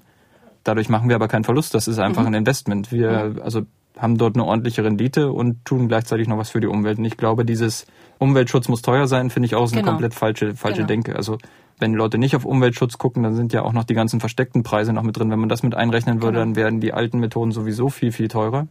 [0.64, 1.74] Dadurch machen wir aber keinen Verlust.
[1.74, 2.28] Das ist einfach mhm.
[2.28, 2.90] ein Investment.
[2.90, 3.62] Wir also
[3.98, 6.98] haben dort eine ordentliche Rendite und tun gleichzeitig noch was für die Umwelt.
[6.98, 7.86] Und ich glaube, dieses
[8.18, 9.80] Umweltschutz muss teuer sein, finde ich auch genau.
[9.80, 10.88] eine komplett falsche, falsche genau.
[10.88, 11.16] Denke.
[11.16, 11.36] Also
[11.78, 14.94] wenn Leute nicht auf Umweltschutz gucken, dann sind ja auch noch die ganzen versteckten Preise
[14.94, 15.30] noch mit drin.
[15.30, 16.46] Wenn man das mit einrechnen würde, genau.
[16.46, 18.68] dann werden die alten Methoden sowieso viel, viel teurer.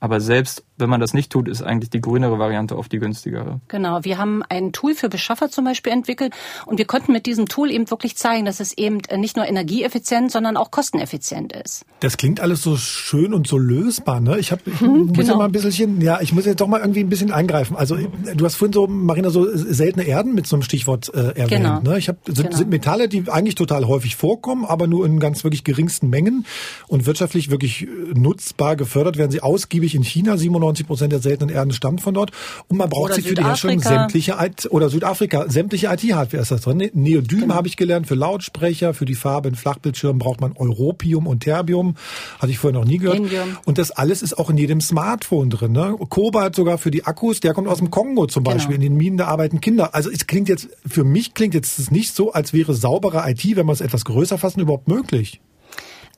[0.00, 3.60] Aber selbst wenn man das nicht tut, ist eigentlich die grünere Variante oft die günstigere.
[3.68, 4.02] Genau.
[4.02, 6.34] Wir haben ein Tool für Beschaffer zum Beispiel entwickelt
[6.66, 10.32] und wir konnten mit diesem Tool eben wirklich zeigen, dass es eben nicht nur energieeffizient,
[10.32, 11.84] sondern auch kosteneffizient ist.
[12.00, 14.38] Das klingt alles so schön und so lösbar, ne?
[14.38, 15.32] Ich, hab, ich hm, muss genau.
[15.32, 17.76] ja mal ein bisschen, ja, ich muss jetzt doch mal irgendwie ein bisschen eingreifen.
[17.76, 17.98] Also
[18.34, 21.50] du hast vorhin so, Marina, so seltene Erden mit so einem Stichwort äh, erwähnt.
[21.50, 21.80] Genau.
[21.80, 21.98] Ne?
[21.98, 22.56] Ich hab, sind, genau.
[22.56, 26.46] sind Metalle, die eigentlich total häufig vorkommen, aber nur in ganz wirklich geringsten Mengen
[26.88, 30.36] und wirtschaftlich wirklich nutzbar gefördert werden sie ausgiebig in China.
[30.36, 32.30] 97 Prozent der seltenen Erden stammt von dort.
[32.68, 36.50] Und man braucht oder sie für die Herstellung sämtliche IT, oder Südafrika, sämtliche IT-Hardware ist
[36.50, 36.78] das drin.
[36.78, 37.54] Ne, Neodym genau.
[37.54, 41.96] habe ich gelernt für Lautsprecher, für die Farbe in Flachbildschirmen braucht man Europium und Terbium.
[42.38, 43.18] Hatte ich vorher noch nie gehört.
[43.18, 43.56] Indium.
[43.64, 45.72] Und das alles ist auch in jedem Smartphone drin.
[45.72, 45.96] Ne?
[46.08, 48.56] Kobalt sogar für die Akkus, der kommt aus dem Kongo zum genau.
[48.56, 48.76] Beispiel.
[48.76, 48.86] Genau.
[48.86, 49.94] In den Minen, da arbeiten Kinder.
[49.94, 53.66] Also es klingt jetzt, für mich klingt jetzt nicht so, als wäre saubere IT, wenn
[53.66, 55.40] man es etwas größer fassen, überhaupt möglich.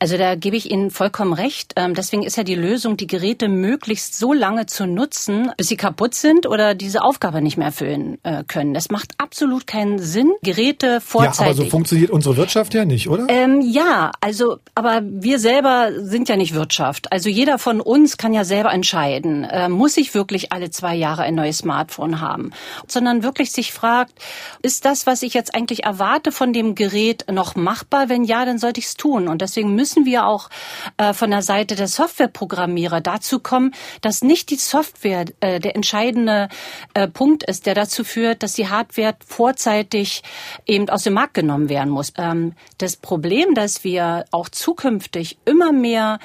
[0.02, 1.74] Also da gebe ich Ihnen vollkommen recht.
[1.76, 5.76] Ähm, deswegen ist ja die Lösung, die Geräte möglichst so lange zu nutzen, bis sie
[5.76, 8.74] kaputt sind oder diese Aufgabe nicht mehr erfüllen äh, können.
[8.74, 10.32] Das macht absolut keinen Sinn.
[10.42, 11.38] Geräte vorzeitig.
[11.38, 13.26] Ja, aber so funktioniert unsere Wirtschaft ja nicht, oder?
[13.28, 17.12] Ähm, ja, also, aber wir selber sind ja nicht Wirtschaft.
[17.12, 21.22] Also jeder von uns kann ja selber entscheiden, äh, muss ich wirklich alle zwei Jahre
[21.22, 22.50] ein neues Smartphone haben,
[22.88, 24.14] sondern wirklich sich fragt,
[24.62, 28.08] ist das, was ich jetzt eigentlich erwarte von dem Gerät, noch machbar?
[28.08, 29.28] Wenn ja, dann sollte ich es tun.
[29.28, 30.48] Und deswegen müssen müssen wir auch
[30.96, 36.48] äh, von der Seite der Softwareprogrammierer dazu kommen, dass nicht die Software äh, der entscheidende
[36.94, 40.22] äh, Punkt ist, der dazu führt, dass die Hardware vorzeitig
[40.66, 42.12] eben aus dem Markt genommen werden muss.
[42.16, 46.18] Ähm, das Problem, dass wir auch zukünftig immer mehr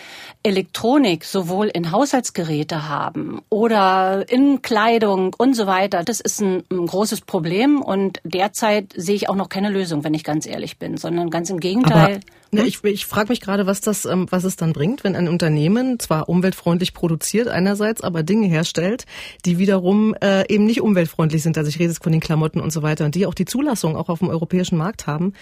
[0.47, 6.86] Elektronik sowohl in Haushaltsgeräte haben oder in Kleidung und so weiter, das ist ein, ein
[6.88, 10.97] großes Problem und derzeit sehe ich auch noch keine Lösung, wenn ich ganz ehrlich bin,
[10.97, 12.15] sondern ganz im Gegenteil.
[12.15, 12.19] Aber
[12.51, 15.27] Ne, ich ich frage mich gerade, was das, ähm, was es dann bringt, wenn ein
[15.27, 19.05] Unternehmen zwar umweltfreundlich produziert einerseits, aber Dinge herstellt,
[19.45, 21.57] die wiederum äh, eben nicht umweltfreundlich sind.
[21.57, 23.97] Also ich rede jetzt von den Klamotten und so weiter und die auch die Zulassung
[23.97, 25.33] auch auf dem europäischen Markt haben.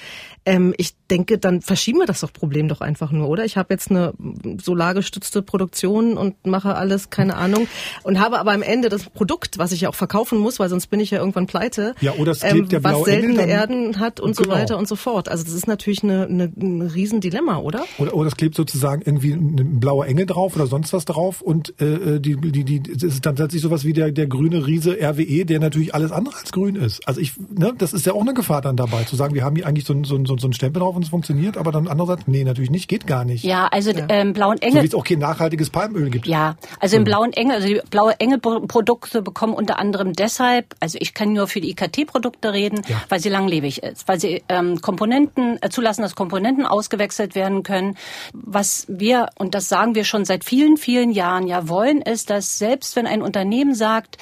[0.46, 3.46] Ähm, ich denke, dann verschieben wir das doch Problem doch einfach nur, oder?
[3.46, 4.14] Ich habe jetzt eine
[4.60, 7.68] Solar gestützte Produktion und mache alles, keine Ahnung.
[8.04, 10.88] Und habe aber am Ende das Produkt, was ich ja auch verkaufen muss, weil sonst
[10.88, 11.94] bin ich ja irgendwann pleite.
[12.02, 14.50] Ja, oder es ähm, klebt ähm, Was seltene Engel Erden hat und genau.
[14.50, 15.30] so weiter und so fort.
[15.30, 17.86] Also das ist natürlich eine, eine, ein Riesendilemma, oder?
[18.00, 21.80] Oder, oder es klebt sozusagen irgendwie ein blauer Engel drauf oder sonst was drauf und
[21.80, 24.98] äh, äh die, die, die, es ist dann tatsächlich sowas wie der, der grüne Riese
[25.00, 27.08] RWE, der natürlich alles andere als grün ist.
[27.08, 29.56] Also ich, ne, das ist ja auch eine Gefahr dann dabei, zu sagen, wir haben
[29.56, 32.28] hier eigentlich so, so, so, so einen Stempel drauf und es funktioniert, aber dann andererseits,
[32.28, 33.44] nee, natürlich nicht, geht gar nicht.
[33.44, 34.06] Ja, also ja.
[34.10, 36.28] Ähm, blauen Engel wie es auch kein nachhaltiges Palmöl gibt.
[36.28, 41.16] Ja, also im blauen Engel, also die blaue Engel-Produkte bekommen unter anderem deshalb, also ich
[41.16, 43.02] kann nur für die IKT-Produkte reden, Ja.
[43.10, 47.98] weil sie langlebig ist, weil sie ähm, Komponenten äh, zulassen, dass Komponenten ausgewechselt werden können.
[48.34, 52.60] Was wir und das sagen wir schon seit vielen, vielen Jahren ja wollen, ist, dass
[52.60, 54.18] selbst wenn ein Unternehmen sagt,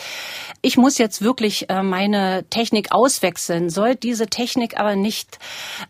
[0.62, 5.39] ich muss jetzt wirklich äh, meine Technik auswechseln, soll diese Technik aber nicht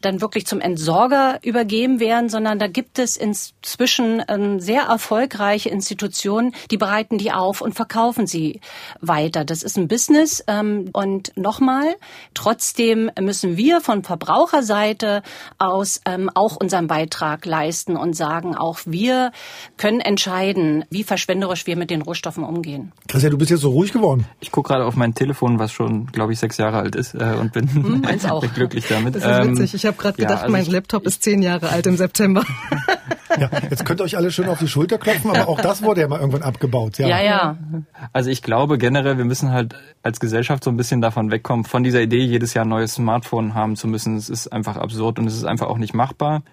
[0.02, 6.54] dann wirklich zum Entsorger übergeben werden, sondern da gibt es inzwischen ähm, sehr erfolgreiche Institutionen,
[6.72, 8.60] die bereiten die auf und verkaufen sie
[9.02, 9.46] weiter.
[9.46, 10.44] Das ist ein Business.
[10.48, 11.96] Ähm, und nochmal,
[12.34, 15.24] trotzdem müssen wir von Verbraucherseite
[15.58, 19.32] aus ähm, auch unseren Beitrag leisten und sagen, auch wir
[19.78, 22.92] können entscheiden, wie verschwenderisch wir mit den Rohstoffen umgehen.
[23.08, 24.26] Christian, du bist jetzt so ruhig geworden.
[24.40, 27.36] Ich gucke gerade auf mein Telefon, was schon, glaube ich, sechs Jahre alt ist äh,
[27.40, 28.44] und bin meins auch.
[28.54, 29.16] glücklich damit.
[29.16, 29.74] Das ist Ähm, witzig.
[29.76, 32.44] Ich habe gerade ja, gedacht, also mein ich- Laptop ist zehn Jahre alt im September.
[33.40, 36.02] Ja, jetzt könnt ihr euch alle schön auf die Schulter klopfen, aber auch das wurde
[36.02, 36.98] ja mal irgendwann abgebaut.
[36.98, 37.58] Ja, Ja, ja.
[38.12, 41.84] Also ich glaube generell, wir müssen halt als Gesellschaft so ein bisschen davon wegkommen, von
[41.84, 44.18] dieser Idee, jedes Jahr ein neues Smartphone haben zu müssen.
[44.18, 46.44] Es ist einfach absurd und es ist einfach auch nicht machbar.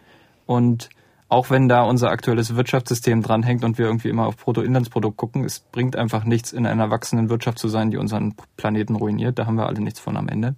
[0.47, 0.91] Und
[1.29, 5.61] auch wenn da unser aktuelles Wirtschaftssystem dranhängt und wir irgendwie immer auf Bruttoinlandsprodukt gucken, es
[5.61, 9.39] bringt einfach nichts, in einer wachsenden Wirtschaft zu sein, die unseren Planeten ruiniert.
[9.39, 10.57] Da haben wir alle nichts von am Ende.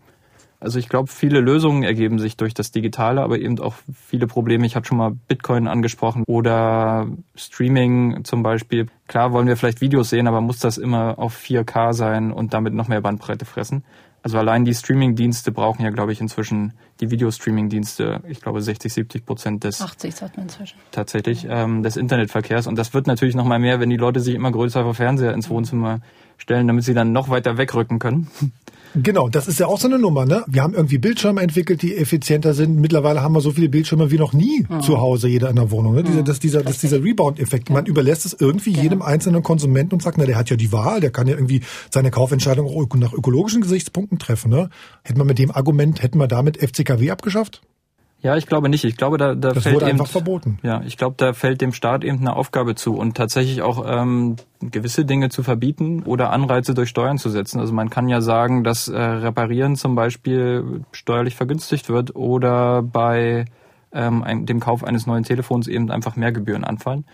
[0.63, 4.65] Also ich glaube, viele Lösungen ergeben sich durch das Digitale, aber eben auch viele Probleme.
[4.65, 8.87] Ich hatte schon mal Bitcoin angesprochen oder Streaming zum Beispiel.
[9.09, 12.75] Klar wollen wir vielleicht Videos sehen, aber muss das immer auf 4K sein und damit
[12.75, 13.83] noch mehr Bandbreite fressen?
[14.23, 19.27] Also allein die Streaming-Dienste brauchen ja, glaube ich, inzwischen die Videostreaming-Dienste, ich glaube 60, 70
[19.27, 20.79] Prozent des 80 sagt man inzwischen.
[20.93, 22.69] tatsächlich ähm, des Internetverkehrs.
[22.69, 25.51] Und das wird natürlich noch mal mehr, wenn die Leute sich immer größere Fernseher ins
[25.51, 25.99] Wohnzimmer
[26.37, 28.29] stellen, damit sie dann noch weiter wegrücken können.
[28.95, 30.45] Genau, das ist ja auch so eine Nummer, ne?
[30.47, 32.79] Wir haben irgendwie Bildschirme entwickelt, die effizienter sind.
[32.79, 35.95] Mittlerweile haben wir so viele Bildschirme wie noch nie zu Hause, jeder in der Wohnung.
[35.95, 36.03] Ne?
[36.03, 37.71] Dieser, das, dieser, das, dieser Rebound-Effekt.
[37.71, 41.01] Man überlässt es irgendwie jedem einzelnen Konsumenten und sagt, na, der hat ja die Wahl,
[41.01, 44.51] der kann ja irgendwie seine Kaufentscheidung auch nach ökologischen Gesichtspunkten treffen.
[44.51, 44.69] Ne?
[45.03, 47.63] Hätten wir mit dem Argument, hätten wir damit FCKW abgeschafft?
[48.23, 48.85] Ja, ich glaube nicht.
[48.85, 50.59] Ich glaube, da, da Das fällt wurde eben, einfach verboten.
[50.63, 54.37] Ja, ich glaube, da fällt dem Staat eben eine Aufgabe zu und tatsächlich auch ähm,
[54.61, 57.59] gewisse Dinge zu verbieten oder Anreize durch Steuern zu setzen.
[57.59, 63.47] Also man kann ja sagen, dass äh, Reparieren zum Beispiel steuerlich vergünstigt wird oder bei
[63.93, 67.05] ähm, ein, dem Kauf eines neuen Telefons eben einfach mehr Gebühren anfallen.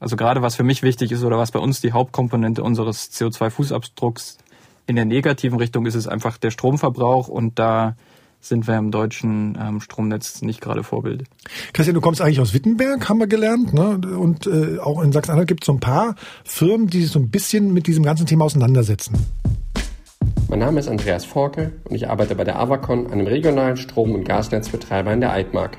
[0.00, 4.38] Also gerade was für mich wichtig ist oder was bei uns die Hauptkomponente unseres CO2-Fußabdrucks
[4.86, 7.96] in der negativen Richtung ist, ist einfach der Stromverbrauch und da
[8.48, 11.24] sind wir im deutschen ähm, Stromnetz nicht gerade Vorbild.
[11.72, 13.74] Christian, du kommst eigentlich aus Wittenberg, haben wir gelernt.
[13.74, 14.00] Ne?
[14.16, 17.30] Und äh, auch in Sachsen-Anhalt gibt es so ein paar Firmen, die sich so ein
[17.30, 19.14] bisschen mit diesem ganzen Thema auseinandersetzen.
[20.48, 24.24] Mein Name ist Andreas Forke und ich arbeite bei der Avacon, einem regionalen Strom- und
[24.24, 25.78] Gasnetzbetreiber in der Altmark.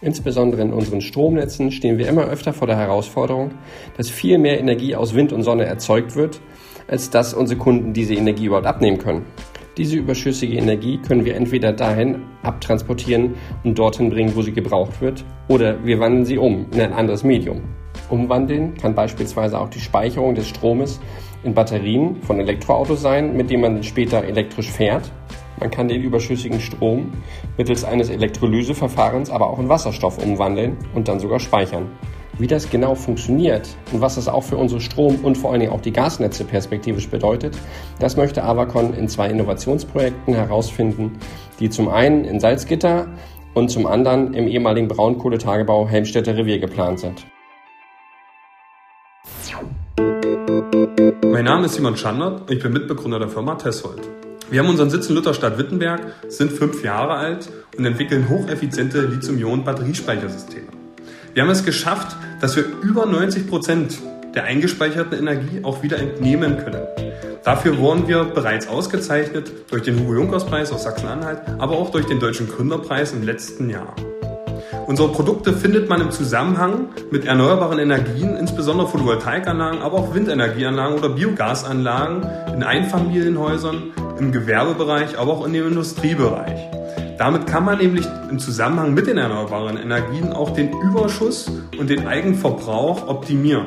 [0.00, 3.52] Insbesondere in unseren Stromnetzen stehen wir immer öfter vor der Herausforderung,
[3.96, 6.40] dass viel mehr Energie aus Wind und Sonne erzeugt wird,
[6.88, 9.24] als dass unsere Kunden diese Energie überhaupt abnehmen können.
[9.76, 13.34] Diese überschüssige Energie können wir entweder dahin abtransportieren
[13.64, 17.24] und dorthin bringen, wo sie gebraucht wird, oder wir wandeln sie um in ein anderes
[17.24, 17.60] Medium.
[18.08, 21.00] Umwandeln kann beispielsweise auch die Speicherung des Stromes
[21.42, 25.10] in Batterien von Elektroautos sein, mit denen man später elektrisch fährt.
[25.58, 27.12] Man kann den überschüssigen Strom
[27.56, 31.88] mittels eines Elektrolyseverfahrens aber auch in Wasserstoff umwandeln und dann sogar speichern.
[32.36, 35.72] Wie das genau funktioniert und was das auch für unsere Strom- und vor allen Dingen
[35.72, 37.56] auch die Gasnetze perspektivisch bedeutet,
[38.00, 41.12] das möchte Avacon in zwei Innovationsprojekten herausfinden,
[41.60, 43.06] die zum einen in Salzgitter
[43.54, 47.24] und zum anderen im ehemaligen Braunkohletagebau Helmstädter Revier geplant sind.
[51.22, 54.00] Mein Name ist Simon Schandert und ich bin Mitbegründer der Firma Tessold.
[54.50, 60.66] Wir haben unseren Sitz in Lutherstadt-Wittenberg, sind fünf Jahre alt und entwickeln hocheffiziente Lithium-Ionen-Batteriespeichersysteme.
[61.32, 63.98] Wir haben es geschafft, dass wir über 90 Prozent
[64.34, 66.82] der eingespeicherten Energie auch wieder entnehmen können.
[67.42, 72.46] Dafür wurden wir bereits ausgezeichnet durch den Hugo-Junkers-Preis aus Sachsen-Anhalt, aber auch durch den Deutschen
[72.46, 73.96] Gründerpreis im letzten Jahr.
[74.86, 81.08] Unsere Produkte findet man im Zusammenhang mit erneuerbaren Energien, insbesondere Photovoltaikanlagen, aber auch Windenergieanlagen oder
[81.08, 86.60] Biogasanlagen in Einfamilienhäusern, im Gewerbebereich, aber auch in dem Industriebereich.
[87.18, 92.08] Damit kann man nämlich im Zusammenhang mit den erneuerbaren Energien auch den Überschuss und den
[92.08, 93.66] Eigenverbrauch optimieren,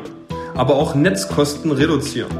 [0.53, 2.35] aber auch Netzkosten reduzieren.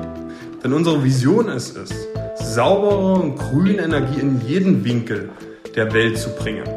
[0.63, 1.91] Denn unsere Vision ist es,
[2.35, 5.29] saubere und grüne Energie in jeden Winkel
[5.75, 6.67] der Welt zu bringen.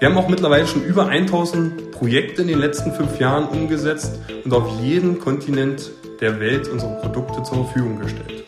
[0.00, 4.52] Wir haben auch mittlerweile schon über 1000 Projekte in den letzten fünf Jahren umgesetzt und
[4.52, 8.40] auf jedem Kontinent der Welt unsere Produkte zur Verfügung gestellt.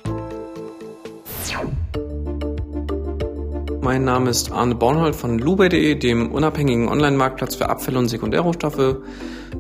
[3.83, 8.99] Mein Name ist Arne Bornhold von lubei.de, dem unabhängigen Online-Marktplatz für Abfälle und Sekundärrohstoffe.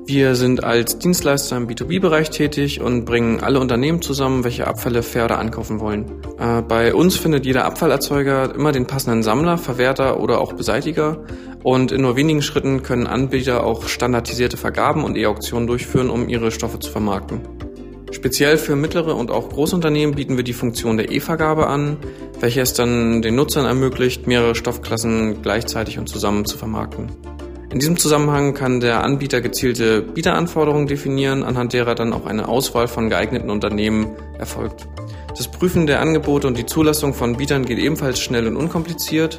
[0.06, 5.24] Wir sind als Dienstleister im B2B-Bereich tätig und bringen alle Unternehmen zusammen, welche Abfälle fair
[5.24, 6.22] oder ankaufen wollen.
[6.38, 11.24] Äh, bei uns findet jeder Abfallerzeuger immer den passenden Sammler, Verwerter oder auch Beseitiger
[11.64, 16.52] und in nur wenigen Schritten können Anbieter auch standardisierte Vergaben und E-Auktionen durchführen, um ihre
[16.52, 17.40] Stoffe zu vermarkten.
[18.12, 21.96] Speziell für mittlere und auch Großunternehmen bieten wir die Funktion der E-Vergabe an,
[22.40, 27.11] welche es dann den Nutzern ermöglicht, mehrere Stoffklassen gleichzeitig und zusammen zu vermarkten.
[27.72, 32.87] In diesem Zusammenhang kann der Anbieter gezielte Bieteranforderungen definieren, anhand derer dann auch eine Auswahl
[32.87, 34.87] von geeigneten Unternehmen erfolgt.
[35.37, 39.38] Das Prüfen der Angebote und die Zulassung von Bietern geht ebenfalls schnell und unkompliziert,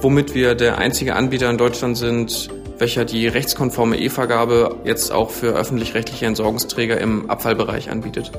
[0.00, 2.50] womit wir der einzige Anbieter in Deutschland sind,
[2.82, 8.32] welcher die rechtskonforme E-Vergabe jetzt auch für öffentlich-rechtliche Entsorgungsträger im Abfallbereich anbietet.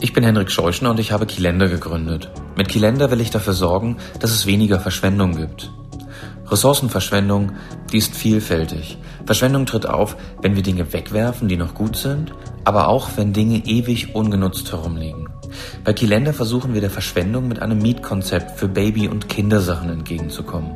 [0.00, 2.30] Ich bin Henrik Scheuschner und ich habe Kilender gegründet.
[2.56, 5.70] Mit Kilender will ich dafür sorgen, dass es weniger Verschwendung gibt.
[6.46, 7.52] Ressourcenverschwendung,
[7.92, 8.96] die ist vielfältig.
[9.26, 12.32] Verschwendung tritt auf, wenn wir Dinge wegwerfen, die noch gut sind,
[12.64, 15.28] aber auch wenn Dinge ewig ungenutzt herumliegen.
[15.84, 20.72] Bei Kilender versuchen wir der Verschwendung mit einem Mietkonzept für Baby- und Kindersachen entgegenzukommen.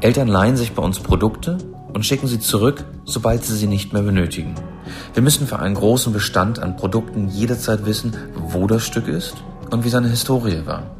[0.00, 1.58] Eltern leihen sich bei uns Produkte
[1.92, 4.54] und schicken sie zurück, sobald sie sie nicht mehr benötigen.
[5.14, 9.34] Wir müssen für einen großen Bestand an Produkten jederzeit wissen, wo das Stück ist
[9.70, 10.96] und wie seine Historie war.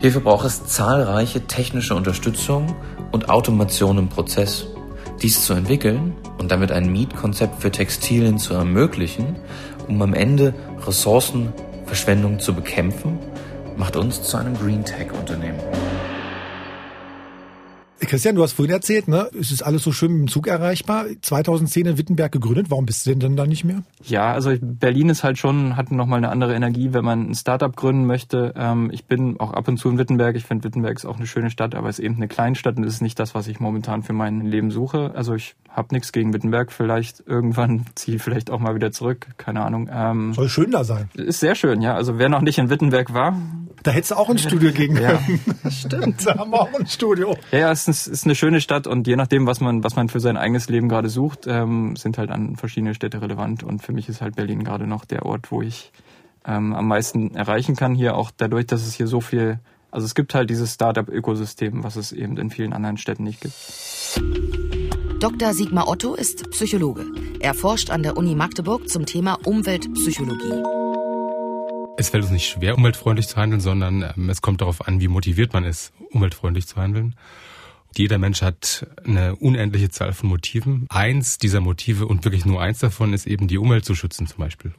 [0.00, 2.76] Hierfür braucht es zahlreiche technische Unterstützung
[3.10, 4.66] und Automation im Prozess.
[5.20, 9.34] Dies zu entwickeln und damit ein Mietkonzept für Textilien zu ermöglichen,
[9.88, 10.54] um am Ende
[10.86, 11.52] Ressourcen
[11.88, 13.18] Verschwendung zu bekämpfen,
[13.78, 15.58] macht uns zu einem Green Tech Unternehmen.
[18.00, 19.28] Christian, du hast vorhin erzählt, ne?
[19.38, 21.06] Es ist alles so schön mit dem Zug erreichbar.
[21.20, 22.70] 2010 in Wittenberg gegründet.
[22.70, 23.82] Warum bist du denn dann da nicht mehr?
[24.04, 27.74] Ja, also Berlin ist halt schon, hat nochmal eine andere Energie, wenn man ein Startup
[27.74, 28.54] gründen möchte.
[28.56, 30.36] Ähm, ich bin auch ab und zu in Wittenberg.
[30.36, 32.84] Ich finde Wittenberg ist auch eine schöne Stadt, aber es ist eben eine Kleinstadt und
[32.84, 35.12] das ist nicht das, was ich momentan für mein Leben suche.
[35.16, 36.70] Also ich habe nichts gegen Wittenberg.
[36.70, 39.26] Vielleicht irgendwann ziehe ich vielleicht auch mal wieder zurück.
[39.38, 39.90] Keine Ahnung.
[39.92, 41.10] Ähm, Soll schön da sein.
[41.14, 41.94] Ist sehr schön, ja.
[41.94, 43.36] Also wer noch nicht in Wittenberg war.
[43.82, 45.18] Da hättest du auch ein Studio gegen ja.
[45.70, 46.24] Stimmt.
[46.28, 47.36] Da haben wir auch ein Studio.
[47.52, 50.08] Ja, ja, es ist, ist eine schöne Stadt und je nachdem, was man, was man
[50.08, 53.62] für sein eigenes Leben gerade sucht, ähm, sind halt an verschiedene Städte relevant.
[53.62, 55.92] Und für mich ist halt Berlin gerade noch der Ort, wo ich
[56.46, 57.94] ähm, am meisten erreichen kann.
[57.94, 59.58] Hier auch dadurch, dass es hier so viel,
[59.90, 63.54] also es gibt halt dieses Startup-Ökosystem, was es eben in vielen anderen Städten nicht gibt.
[65.20, 65.52] Dr.
[65.52, 67.04] Sigmar Otto ist Psychologe.
[67.40, 70.62] Er forscht an der Uni Magdeburg zum Thema Umweltpsychologie.
[71.96, 75.08] Es fällt uns nicht schwer, umweltfreundlich zu handeln, sondern ähm, es kommt darauf an, wie
[75.08, 77.16] motiviert man ist, umweltfreundlich zu handeln.
[77.96, 80.86] Jeder Mensch hat eine unendliche Zahl von Motiven.
[80.88, 84.38] Eins dieser Motive und wirklich nur eins davon ist eben die Umwelt zu schützen zum
[84.38, 84.72] Beispiel.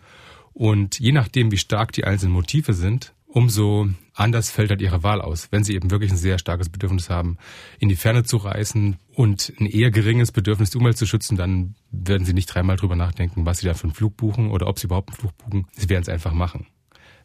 [0.54, 5.22] Und je nachdem, wie stark die einzelnen Motive sind, umso anders fällt halt ihre Wahl
[5.22, 5.50] aus.
[5.52, 7.38] Wenn sie eben wirklich ein sehr starkes Bedürfnis haben,
[7.80, 11.76] in die Ferne zu reisen und ein eher geringes Bedürfnis, die Umwelt zu schützen, dann
[11.92, 14.80] werden sie nicht dreimal drüber nachdenken, was sie da für einen Flug buchen oder ob
[14.80, 15.68] sie überhaupt einen Flug buchen.
[15.72, 16.66] Sie werden es einfach machen.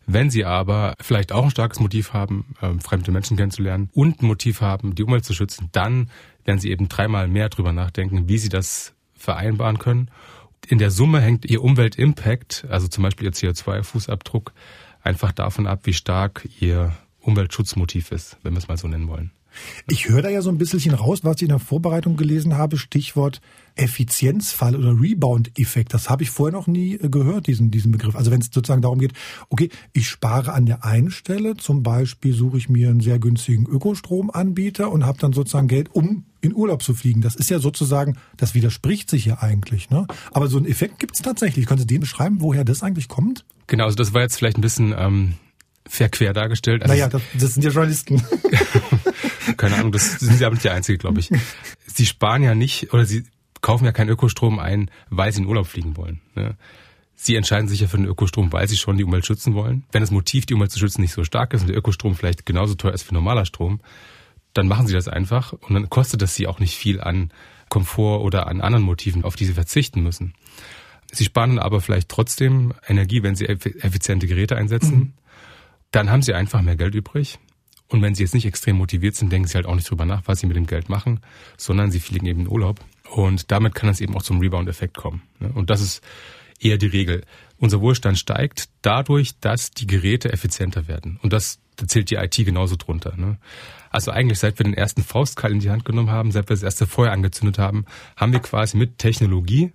[0.07, 4.27] Wenn Sie aber vielleicht auch ein starkes Motiv haben, äh, fremde Menschen kennenzulernen und ein
[4.27, 6.11] Motiv haben, die Umwelt zu schützen, dann
[6.45, 10.11] werden Sie eben dreimal mehr drüber nachdenken, wie Sie das vereinbaren können.
[10.67, 14.53] In der Summe hängt Ihr Umweltimpact, also zum Beispiel Ihr CO2-Fußabdruck,
[15.03, 19.31] einfach davon ab, wie stark Ihr Umweltschutzmotiv ist, wenn wir es mal so nennen wollen.
[19.89, 22.79] Ich höre da ja so ein bisschen raus, was ich in der Vorbereitung gelesen habe,
[22.79, 23.41] Stichwort
[23.77, 25.95] Effizienzfall oder Rebound-Effekt.
[25.95, 28.15] Das habe ich vorher noch nie äh, gehört, diesen, diesen Begriff.
[28.15, 29.13] Also wenn es sozusagen darum geht,
[29.49, 33.67] okay, ich spare an der einen Stelle, zum Beispiel suche ich mir einen sehr günstigen
[33.67, 37.21] Ökostromanbieter und habe dann sozusagen Geld, um in Urlaub zu fliegen.
[37.21, 39.91] Das ist ja sozusagen, das widerspricht sich ja eigentlich.
[39.91, 40.07] Ne?
[40.33, 41.67] Aber so einen Effekt gibt es tatsächlich.
[41.67, 43.45] Können Sie den beschreiben, woher das eigentlich kommt?
[43.67, 45.35] Genau, also das war jetzt vielleicht ein bisschen ähm,
[45.87, 46.83] verquer dargestellt.
[46.83, 48.23] Also naja, das, das sind ja Journalisten.
[49.57, 51.31] Keine Ahnung, das sind sie aber nicht der Einzige, glaube ich.
[51.87, 53.25] Sie sparen ja nicht oder sie
[53.61, 56.21] kaufen ja keinen Ökostrom ein, weil sie in Urlaub fliegen wollen.
[56.35, 56.57] Ne?
[57.15, 59.85] Sie entscheiden sich ja für den Ökostrom, weil sie schon die Umwelt schützen wollen.
[59.93, 62.45] Wenn das Motiv, die Umwelt zu schützen, nicht so stark ist und der Ökostrom vielleicht
[62.45, 63.81] genauso teuer ist wie normaler Strom,
[64.53, 67.33] dann machen sie das einfach und dann kostet das sie auch nicht viel an
[67.69, 70.35] Komfort oder an anderen Motiven, auf die sie verzichten müssen.
[71.11, 74.97] Sie sparen aber vielleicht trotzdem Energie, wenn sie effiziente Geräte einsetzen.
[74.97, 75.13] Mhm.
[75.91, 77.39] Dann haben sie einfach mehr Geld übrig
[77.89, 80.23] Und wenn sie jetzt nicht extrem motiviert sind, denken sie halt auch nicht drüber nach,
[80.27, 81.21] was sie mit dem Geld machen,
[81.57, 82.81] sondern sie fliegen eben in Urlaub.
[83.11, 85.23] Und damit kann es eben auch zum Rebound-Effekt kommen.
[85.39, 85.51] Ne?
[85.55, 86.03] Und das ist
[86.59, 87.25] eher die Regel.
[87.59, 91.19] Unser Wohlstand steigt dadurch, dass die Geräte effizienter werden.
[91.23, 93.15] Und das da zählt die IT genauso drunter.
[93.17, 93.39] Ne?
[93.91, 96.63] Also eigentlich seit wir den ersten Faustkeil in die Hand genommen haben, seit wir das
[96.63, 97.85] erste Feuer angezündet haben,
[98.17, 99.73] haben wir quasi mit Technologie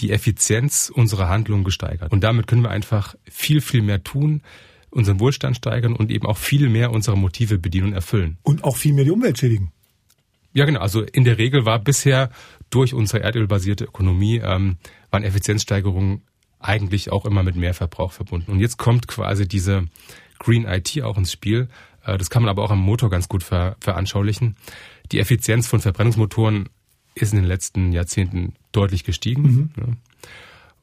[0.00, 2.12] die Effizienz unserer Handlungen gesteigert.
[2.12, 4.42] Und damit können wir einfach viel, viel mehr tun,
[4.90, 8.38] unseren Wohlstand steigern und eben auch viel mehr unsere Motive bedienen und erfüllen.
[8.42, 9.72] Und auch viel mehr die Umwelt schädigen.
[10.52, 10.80] Ja, genau.
[10.80, 12.30] Also in der Regel war bisher
[12.70, 14.78] durch unsere erdölbasierte Ökonomie ähm,
[15.10, 16.22] waren Effizienzsteigerungen
[16.58, 18.52] eigentlich auch immer mit Mehrverbrauch verbunden.
[18.52, 19.86] Und jetzt kommt quasi diese
[20.38, 21.68] Green IT auch ins Spiel.
[22.04, 24.56] Äh, das kann man aber auch am Motor ganz gut ver veranschaulichen.
[25.12, 26.68] Die Effizienz von Verbrennungsmotoren
[27.14, 29.72] ist in den letzten Jahrzehnten deutlich gestiegen.
[29.74, 29.96] Mhm.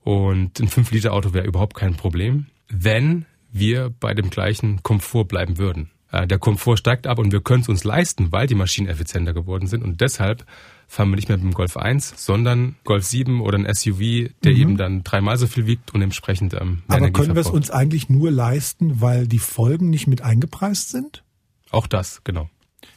[0.03, 5.89] Und ein 5-Liter-Auto wäre überhaupt kein Problem, wenn wir bei dem gleichen Komfort bleiben würden.
[6.11, 9.33] Äh, der Komfort steigt ab und wir können es uns leisten, weil die Maschinen effizienter
[9.33, 9.83] geworden sind.
[9.83, 10.45] Und deshalb
[10.87, 14.53] fahren wir nicht mehr mit dem Golf 1, sondern Golf 7 oder ein SUV, der
[14.53, 14.61] mhm.
[14.61, 18.09] eben dann dreimal so viel wiegt und entsprechend ähm, Aber können wir es uns eigentlich
[18.09, 21.23] nur leisten, weil die Folgen nicht mit eingepreist sind?
[21.71, 22.49] Auch das, genau.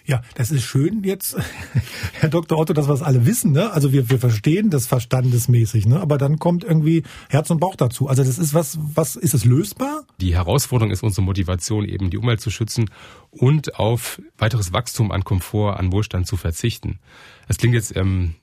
[0.05, 1.37] Ja, das ist schön jetzt,
[2.14, 2.59] Herr Dr.
[2.59, 3.53] Otto, dass wir es alle wissen.
[3.53, 3.70] Ne?
[3.72, 6.01] Also wir, wir verstehen das verstandesmäßig, ne?
[6.01, 8.09] aber dann kommt irgendwie Herz und Bauch dazu.
[8.09, 10.05] Also das ist was, was ist es lösbar?
[10.20, 12.91] Die Herausforderung ist unsere Motivation, eben die Umwelt zu schützen
[13.31, 16.99] und auf weiteres Wachstum an Komfort, an Wohlstand zu verzichten.
[17.47, 18.35] Das klingt jetzt ähm,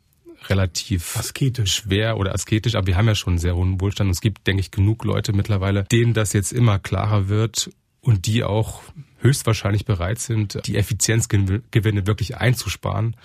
[0.48, 1.74] relativ asketisch.
[1.74, 4.48] schwer oder asketisch, aber wir haben ja schon einen sehr hohen Wohlstand und es gibt,
[4.48, 7.70] denke ich, genug Leute mittlerweile, denen das jetzt immer klarer wird
[8.02, 8.82] und die auch
[9.20, 13.16] höchstwahrscheinlich bereit sind, die Effizienzgewinne wirklich einzusparen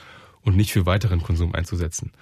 [0.43, 2.13] und nicht für weiteren Konsum einzusetzen.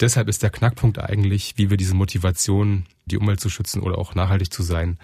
[0.00, 4.14] Deshalb ist der Knackpunkt eigentlich, wie wir diese Motivation, die Umwelt zu schützen oder auch
[4.14, 4.98] nachhaltig zu sein,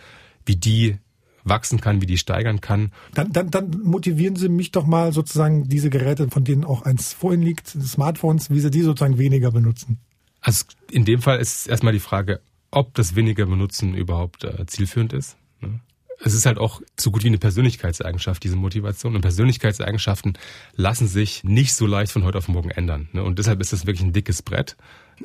[0.46, 0.98] wie die
[1.42, 2.92] wachsen kann, wie die steigern kann.
[3.12, 7.12] Dann, dann, dann motivieren Sie mich doch mal sozusagen diese Geräte, von denen auch eins
[7.12, 9.98] vorhin liegt, Smartphones, wie Sie die sozusagen weniger benutzen.
[10.40, 12.40] Also in dem Fall ist erstmal die Frage,
[12.70, 15.36] ob das weniger benutzen überhaupt äh, zielführend ist.
[16.20, 19.14] Es ist halt auch so gut wie eine Persönlichkeitseigenschaft, diese Motivation.
[19.14, 20.38] Und Persönlichkeitseigenschaften
[20.74, 23.08] lassen sich nicht so leicht von heute auf morgen ändern.
[23.12, 23.22] Ne?
[23.22, 24.76] Und deshalb ist das wirklich ein dickes Brett.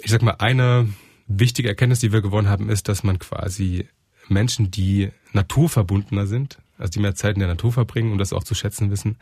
[0.01, 0.89] Ich sag mal, eine
[1.27, 3.87] wichtige Erkenntnis, die wir gewonnen haben, ist, dass man quasi
[4.27, 8.43] Menschen, die naturverbundener sind, also die mehr Zeit in der Natur verbringen und das auch
[8.43, 9.17] zu schätzen wissen,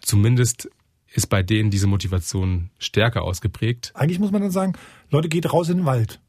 [0.00, 0.68] zumindest
[1.12, 3.92] ist bei denen diese Motivation stärker ausgeprägt.
[3.94, 4.72] Eigentlich muss man dann sagen,
[5.10, 6.20] Leute, geht raus in den Wald.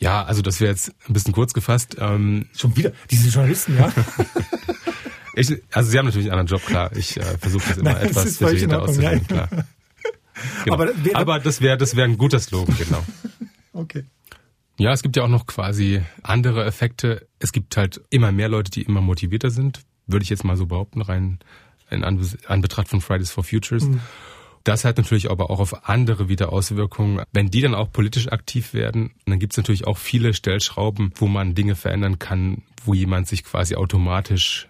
[0.00, 1.96] Ja, also das wäre jetzt ein bisschen kurz gefasst.
[1.98, 3.92] Ähm, Schon wieder, diese Journalisten, ja.
[5.34, 6.90] ich, also Sie haben natürlich einen anderen Job, klar.
[6.96, 9.48] Ich äh, versuche das immer Nein, etwas detaillierter auszudrücken, klar.
[10.64, 10.74] Genau.
[10.74, 13.04] Aber, wär, Aber das wäre das wäre ein guter Slogan, genau.
[13.74, 14.04] okay.
[14.78, 17.28] Ja, es gibt ja auch noch quasi andere Effekte.
[17.38, 20.64] Es gibt halt immer mehr Leute, die immer motivierter sind, würde ich jetzt mal so
[20.64, 21.40] behaupten, rein
[21.90, 23.84] in Anbetracht von Fridays for Futures.
[23.84, 24.00] Mhm.
[24.64, 27.22] Das hat natürlich aber auch auf andere wieder Auswirkungen.
[27.32, 31.26] Wenn die dann auch politisch aktiv werden, dann gibt es natürlich auch viele Stellschrauben, wo
[31.26, 34.68] man Dinge verändern kann, wo jemand sich quasi automatisch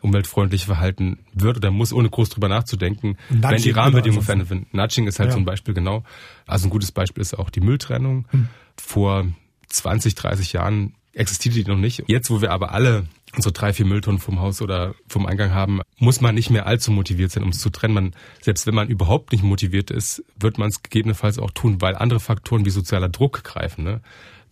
[0.00, 4.66] umweltfreundlich verhalten wird oder muss, ohne groß drüber nachzudenken, Nudging wenn die Rahmenbedingungen verändert werden.
[4.72, 5.32] Nudging ist halt ja.
[5.32, 6.04] so ein Beispiel, genau.
[6.46, 8.26] Also ein gutes Beispiel ist auch die Mülltrennung.
[8.30, 8.48] Hm.
[8.76, 9.26] Vor
[9.68, 12.04] 20, 30 Jahren existierte die noch nicht.
[12.06, 15.80] Jetzt, wo wir aber alle unsere drei, vier Mülltonnen vom Haus oder vom Eingang haben,
[15.98, 17.94] muss man nicht mehr allzu motiviert sein, um es zu trennen.
[17.94, 21.96] Man, selbst wenn man überhaupt nicht motiviert ist, wird man es gegebenenfalls auch tun, weil
[21.96, 23.84] andere Faktoren wie sozialer Druck greifen.
[23.84, 24.00] Ne?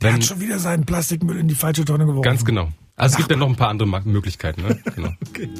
[0.00, 2.22] Wenn, Der hat schon wieder seinen Plastikmüll in die falsche Tonne geworfen.
[2.22, 2.68] Ganz genau.
[2.96, 4.62] Also es gibt ja noch ein paar andere Möglichkeiten.
[4.62, 4.78] Ne?
[4.94, 5.12] Genau.
[5.28, 5.50] okay.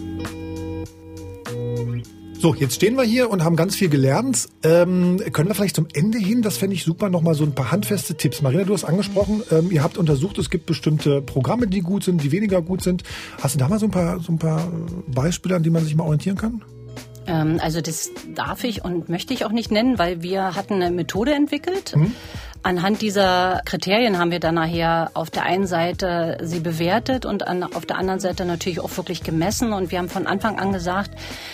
[2.39, 4.49] So, jetzt stehen wir hier und haben ganz viel gelernt.
[4.63, 7.73] Ähm, können wir vielleicht zum Ende hin, das fände ich super, nochmal so ein paar
[7.73, 8.43] handfeste Tipps.
[8.43, 12.23] Marina, du hast angesprochen, ähm, ihr habt untersucht, es gibt bestimmte Programme, die gut sind,
[12.23, 13.05] die weniger gut sind.
[13.41, 14.71] Hast du da mal so ein paar, so ein paar
[15.09, 16.63] Beispiele, an die man sich mal orientieren kann?
[17.27, 20.91] Ähm, also das darf ich und möchte ich auch nicht nennen, weil wir hatten eine
[20.91, 21.97] Methode entwickelt.
[21.97, 22.13] Mhm.
[22.67, 27.63] Anhand dieser Kriterien haben wir dann nachher auf der einen Seite sie bewertet und an,
[27.63, 29.73] auf der anderen Seite natürlich auch wirklich gemessen.
[29.73, 31.13] Und wir haben von Anfang an gesagt,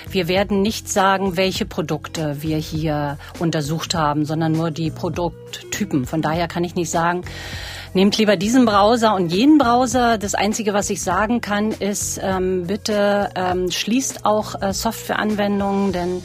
[0.09, 6.07] wir werden nicht sagen, welche Produkte wir hier untersucht haben, sondern nur die Produkttypen.
[6.07, 7.25] Von daher kann ich nicht sagen,
[7.95, 10.17] Nehmt lieber diesen Browser und jenen Browser.
[10.17, 16.25] Das Einzige, was ich sagen kann, ist, ähm, bitte ähm, schließt auch äh, Softwareanwendungen, denn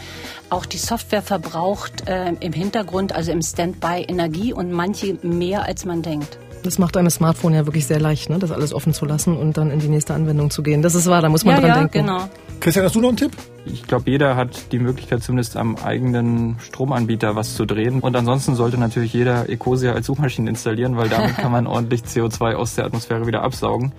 [0.50, 5.86] auch die Software verbraucht äh, im Hintergrund, also im Standby, Energie und manche mehr, als
[5.86, 6.38] man denkt.
[6.64, 8.40] Das macht einem Smartphone ja wirklich sehr leicht, ne?
[8.40, 10.82] das alles offen zu lassen und dann in die nächste Anwendung zu gehen.
[10.82, 12.08] Das ist wahr, da muss man ja, dran ja, denken.
[12.08, 12.30] Genau.
[12.60, 13.32] Christian, hast du noch einen Tipp?
[13.66, 18.00] Ich glaube, jeder hat die Möglichkeit, zumindest am eigenen Stromanbieter was zu drehen.
[18.00, 22.56] Und ansonsten sollte natürlich jeder Ecosia als Suchmaschine installieren, weil damit kann man ordentlich CO2
[22.56, 23.94] aus der Atmosphäre wieder absaugen.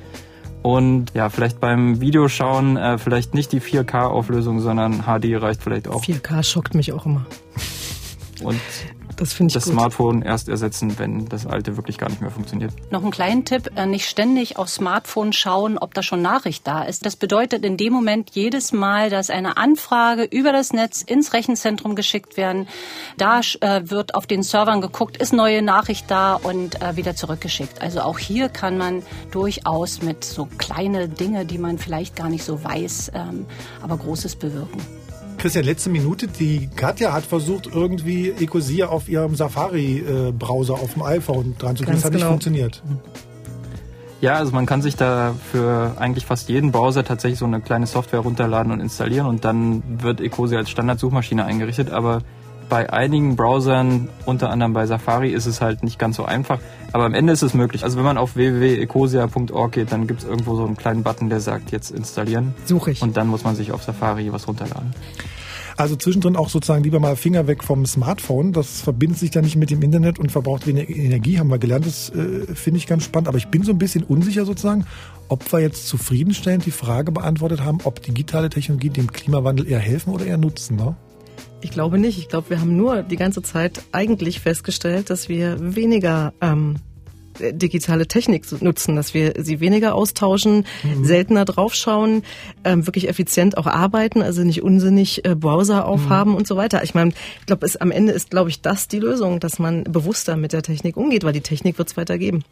[0.62, 6.02] Und ja, vielleicht beim Videoschauen äh, vielleicht nicht die 4K-Auflösung, sondern HD reicht vielleicht auch.
[6.04, 7.26] 4K schockt mich auch immer.
[8.42, 8.61] Und
[9.18, 9.72] das finde ich das gut.
[9.74, 12.72] Smartphone erst ersetzen, wenn das alte wirklich gar nicht mehr funktioniert.
[12.90, 16.84] Noch einen kleinen Tipp, äh, nicht ständig aufs Smartphone schauen, ob da schon Nachricht da
[16.84, 17.04] ist.
[17.04, 21.96] Das bedeutet in dem Moment jedes Mal, dass eine Anfrage über das Netz ins Rechenzentrum
[21.96, 22.68] geschickt werden.
[23.16, 27.82] Da äh, wird auf den Servern geguckt, ist neue Nachricht da und äh, wieder zurückgeschickt.
[27.82, 29.02] Also auch hier kann man
[29.32, 33.46] durchaus mit so kleine Dinge, die man vielleicht gar nicht so weiß, ähm,
[33.82, 34.97] aber Großes bewirken.
[35.39, 36.26] Christian, letzte Minute.
[36.26, 41.97] Die Katja hat versucht, irgendwie Ecosia auf ihrem Safari-Browser auf dem iPhone dran zu kriegen.
[41.97, 42.24] Das hat genau.
[42.24, 42.82] nicht funktioniert.
[44.20, 47.86] Ja, also man kann sich da für eigentlich fast jeden Browser tatsächlich so eine kleine
[47.86, 51.91] Software runterladen und installieren und dann wird Ecosia als Standardsuchmaschine eingerichtet.
[51.91, 52.22] Aber
[52.68, 56.60] bei einigen Browsern, unter anderem bei Safari, ist es halt nicht ganz so einfach.
[56.92, 57.84] Aber am Ende ist es möglich.
[57.84, 61.40] Also wenn man auf www.ecosia.org geht, dann gibt es irgendwo so einen kleinen Button, der
[61.40, 62.54] sagt, jetzt installieren.
[62.64, 63.02] Suche ich.
[63.02, 64.94] Und dann muss man sich auf Safari was runterladen.
[65.78, 68.52] Also zwischendrin auch sozusagen lieber mal Finger weg vom Smartphone.
[68.52, 71.86] Das verbindet sich dann nicht mit dem Internet und verbraucht weniger Energie, haben wir gelernt.
[71.86, 73.28] Das äh, finde ich ganz spannend.
[73.28, 74.86] Aber ich bin so ein bisschen unsicher sozusagen,
[75.28, 80.12] ob wir jetzt zufriedenstellend die Frage beantwortet haben, ob digitale Technologien dem Klimawandel eher helfen
[80.12, 80.74] oder eher nutzen.
[80.74, 80.96] Ne?
[81.61, 82.18] Ich glaube nicht.
[82.18, 86.76] Ich glaube, wir haben nur die ganze Zeit eigentlich festgestellt, dass wir weniger ähm,
[87.40, 91.04] digitale Technik nutzen, dass wir sie weniger austauschen, mhm.
[91.04, 92.22] seltener draufschauen,
[92.64, 96.36] ähm, wirklich effizient auch arbeiten, also nicht unsinnig äh, Browser aufhaben mhm.
[96.36, 96.82] und so weiter.
[96.82, 100.36] Ich meine, ich glaube, am Ende ist, glaube ich, das die Lösung, dass man bewusster
[100.36, 102.44] mit der Technik umgeht, weil die Technik wird es weitergeben.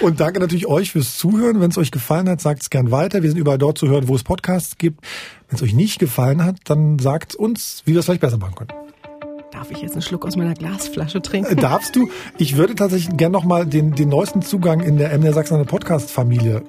[0.00, 1.60] Und danke natürlich euch fürs Zuhören.
[1.60, 3.22] Wenn es euch gefallen hat, sagt es gern weiter.
[3.22, 5.00] Wir sind überall dort zu hören, wo es Podcasts gibt.
[5.48, 8.54] Wenn es euch nicht gefallen hat, dann sagt uns, wie wir es vielleicht besser machen
[8.54, 8.81] können.
[9.62, 11.54] Darf ich jetzt einen Schluck aus meiner Glasflasche trinken?
[11.54, 12.10] Darfst du?
[12.36, 16.64] Ich würde tatsächlich gerne nochmal den, den neuesten Zugang in der MDR Sachsen Podcast-Familie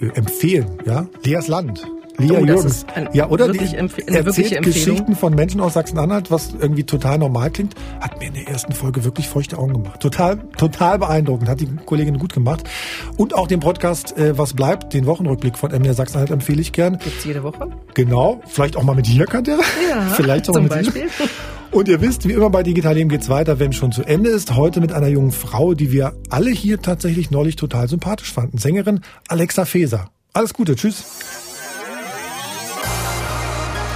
[0.00, 0.78] äh, empfehlen.
[0.86, 1.08] Ja?
[1.24, 1.84] Leas Land.
[2.18, 2.86] Lea oh, Jürgens.
[3.12, 3.58] ja, oder die
[4.06, 8.48] erzählt Geschichten von Menschen aus Sachsen-Anhalt, was irgendwie total normal klingt, hat mir in der
[8.48, 10.00] ersten Folge wirklich feuchte Augen gemacht.
[10.00, 12.68] Total, total beeindruckend, hat die Kollegin gut gemacht.
[13.16, 16.98] Und auch den Podcast äh, Was bleibt, den Wochenrückblick von MDR Sachsen-Anhalt empfehle ich gern.
[16.98, 17.68] Gibt's jede Woche?
[17.94, 19.58] Genau, vielleicht auch mal mit dir, Katja.
[19.88, 21.02] Ja, vielleicht auch zum mit Beispiel.
[21.02, 21.28] Dir.
[21.72, 24.56] Und ihr wisst, wie immer bei Digital Leben geht's weiter, wenn schon zu Ende ist.
[24.56, 28.58] Heute mit einer jungen Frau, die wir alle hier tatsächlich neulich total sympathisch fanden.
[28.58, 30.10] Sängerin Alexa Feser.
[30.32, 31.04] Alles Gute, tschüss.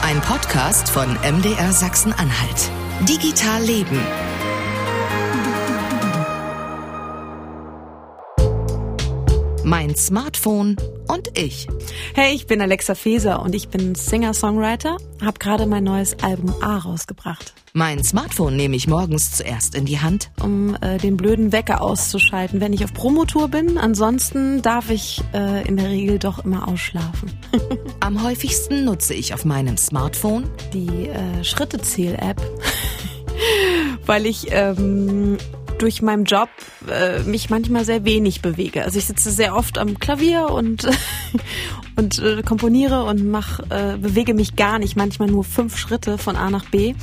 [0.06, 2.70] Ein Podcast von MDR Sachsen-Anhalt.
[3.08, 3.98] Digital Leben.
[9.64, 10.76] Mein Smartphone
[11.08, 11.66] und ich.
[12.14, 16.78] Hey, ich bin Alexa Feser und ich bin Singer-Songwriter, habe gerade mein neues Album A
[16.78, 17.54] rausgebracht.
[17.72, 22.60] Mein Smartphone nehme ich morgens zuerst in die Hand, um äh, den blöden Wecker auszuschalten,
[22.60, 23.78] wenn ich auf Promotour bin.
[23.78, 27.32] Ansonsten darf ich äh, in der Regel doch immer ausschlafen.
[28.00, 32.40] Am häufigsten nutze ich auf meinem Smartphone die äh, Schrittezähl-App,
[34.06, 35.38] weil ich ähm,
[35.84, 36.48] durch meinen Job
[36.90, 38.84] äh, mich manchmal sehr wenig bewege.
[38.84, 40.88] Also ich sitze sehr oft am Klavier und
[41.96, 46.36] und äh, komponiere und mach, äh, bewege mich gar nicht, manchmal nur fünf Schritte von
[46.36, 46.94] A nach B.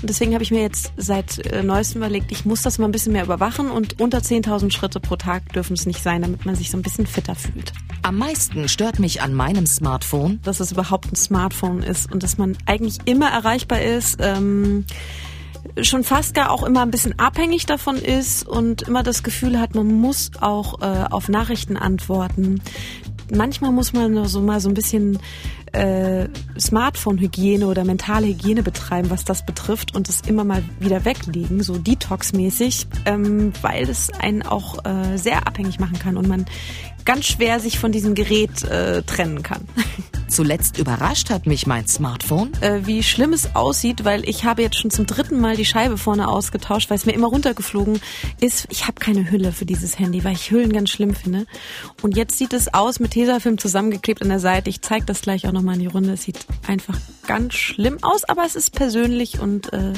[0.00, 2.92] Und deswegen habe ich mir jetzt seit äh, neuestem überlegt, ich muss das mal ein
[2.92, 6.54] bisschen mehr überwachen und unter 10.000 Schritte pro Tag dürfen es nicht sein, damit man
[6.54, 7.74] sich so ein bisschen fitter fühlt.
[8.00, 12.38] Am meisten stört mich an meinem Smartphone, dass es überhaupt ein Smartphone ist und dass
[12.38, 14.16] man eigentlich immer erreichbar ist.
[14.18, 14.86] Ähm,
[15.82, 19.74] schon fast gar auch immer ein bisschen abhängig davon ist und immer das Gefühl hat,
[19.74, 22.60] man muss auch äh, auf Nachrichten antworten.
[23.32, 25.18] Manchmal muss man so mal so ein bisschen
[25.72, 26.26] äh,
[26.58, 31.74] Smartphone-Hygiene oder mentale Hygiene betreiben, was das betrifft und es immer mal wieder weglegen, so
[31.74, 36.46] Detox-mäßig, ähm, weil es einen auch äh, sehr abhängig machen kann und man
[37.04, 39.66] ganz schwer sich von diesem Gerät äh, trennen kann.
[40.28, 42.52] Zuletzt überrascht hat mich mein Smartphone.
[42.60, 45.98] Äh, wie schlimm es aussieht, weil ich habe jetzt schon zum dritten Mal die Scheibe
[45.98, 48.00] vorne ausgetauscht, weil es mir immer runtergeflogen
[48.40, 48.68] ist.
[48.70, 51.46] Ich habe keine Hülle für dieses Handy, weil ich Hüllen ganz schlimm finde.
[52.00, 54.70] Und jetzt sieht es aus mit Tesafilm zusammengeklebt an der Seite.
[54.70, 56.12] Ich zeige das gleich auch nochmal in die Runde.
[56.12, 56.96] Es sieht einfach
[57.26, 59.92] ganz schlimm aus, aber es ist persönlich und äh,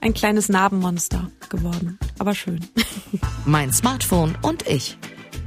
[0.00, 1.98] ein kleines Narbenmonster geworden.
[2.18, 2.60] Aber schön.
[3.44, 4.96] Mein Smartphone und ich.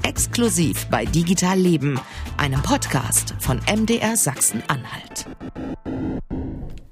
[0.03, 1.99] Exklusiv bei Digital Leben,
[2.37, 5.27] einem Podcast von MDR Sachsen-Anhalt.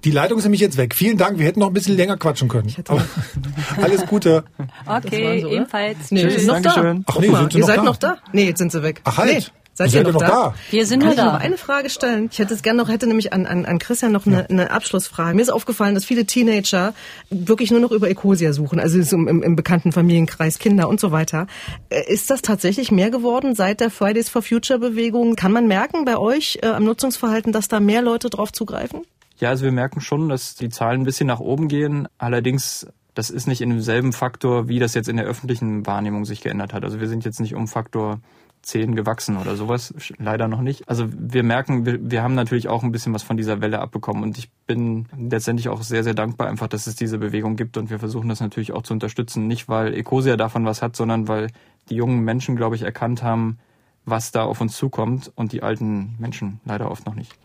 [0.04, 0.96] Die Leitung ist nämlich jetzt weg.
[0.96, 1.40] Vielen Dank.
[1.40, 2.74] Wir hätten noch ein bisschen länger quatschen können.
[2.88, 3.06] Aber
[3.82, 4.46] alles Gute.
[4.86, 6.12] Okay, so, ebenfalls.
[6.12, 6.46] Nee, Tschüss.
[6.46, 6.96] noch da.
[7.06, 7.84] Ach nee, mal, sind Sie ihr noch seid da?
[7.84, 8.18] noch da?
[8.32, 9.02] Nee, jetzt sind sie weg.
[9.04, 9.52] Ach halt.
[9.54, 9.59] Nee.
[9.80, 10.54] Seid ihr noch, da?
[10.72, 11.38] Wir sind Kann nur ich noch da.
[11.38, 12.28] eine Frage stellen?
[12.30, 15.36] Ich hätte es gerne noch, hätte nämlich an, an, an Christian noch eine, eine Abschlussfrage.
[15.36, 16.94] Mir ist aufgefallen, dass viele Teenager
[17.30, 21.14] wirklich nur noch über Ecosia suchen, also so im, im bekannten Familienkreis, Kinder und so
[21.14, 21.48] weiter.
[21.90, 25.36] Äh, Ist das tatsächlich mehr geworden seit der Fridays for Future Bewegung?
[25.38, 29.04] Kann man merken bei euch äh, am Nutzungsverhalten, dass da mehr Leute drauf zugreifen?
[29.38, 32.10] Ja, also wir merken schon, dass die Zahlen ein bisschen nach oben gehen.
[32.18, 36.42] Allerdings, das ist nicht in demselben Faktor, wie das jetzt in der öffentlichen Wahrnehmung sich
[36.42, 36.84] geändert hat.
[36.84, 38.20] Also wir sind jetzt nicht um Faktor
[38.62, 39.94] 10 gewachsen oder sowas.
[40.18, 40.88] Leider noch nicht.
[40.90, 44.24] Also wir merken, wir, wir haben natürlich auch ein bisschen was von dieser Welle abbekommen.
[44.24, 47.78] Und ich bin letztendlich auch sehr, sehr dankbar einfach, dass es diese Bewegung gibt.
[47.78, 49.48] Und wir versuchen das natürlich auch zu unterstützen.
[49.48, 51.48] Nicht, weil Ecosia davon was hat, sondern weil
[51.90, 53.58] die jungen Menschen, glaube ich, erkannt haben,
[54.06, 57.38] was da auf uns zukommt und die alten Menschen leider oft noch nicht.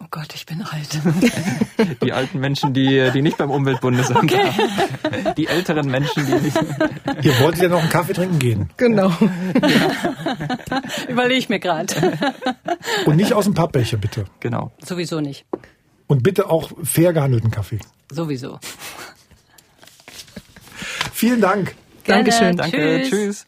[0.00, 0.98] Oh Gott, ich bin alt.
[2.02, 4.38] Die alten Menschen, die, die nicht beim Umweltbundesamt Okay.
[4.38, 5.34] waren.
[5.36, 6.56] Die älteren Menschen, die nicht.
[7.22, 8.70] Ihr wolltet ja noch einen Kaffee trinken gehen.
[8.76, 9.10] Genau.
[11.08, 11.94] Überlege ich mir gerade.
[13.06, 14.24] Und nicht aus dem Pappbecher, bitte.
[14.40, 14.72] Genau.
[14.84, 15.44] Sowieso nicht.
[16.06, 17.78] Und bitte auch fair gehandelten Kaffee.
[18.10, 18.58] Sowieso.
[21.12, 21.74] Vielen Dank.
[22.06, 22.56] Dankeschön.
[22.56, 23.02] Danke.
[23.02, 23.10] Tschüss.
[23.10, 23.42] Tschüss.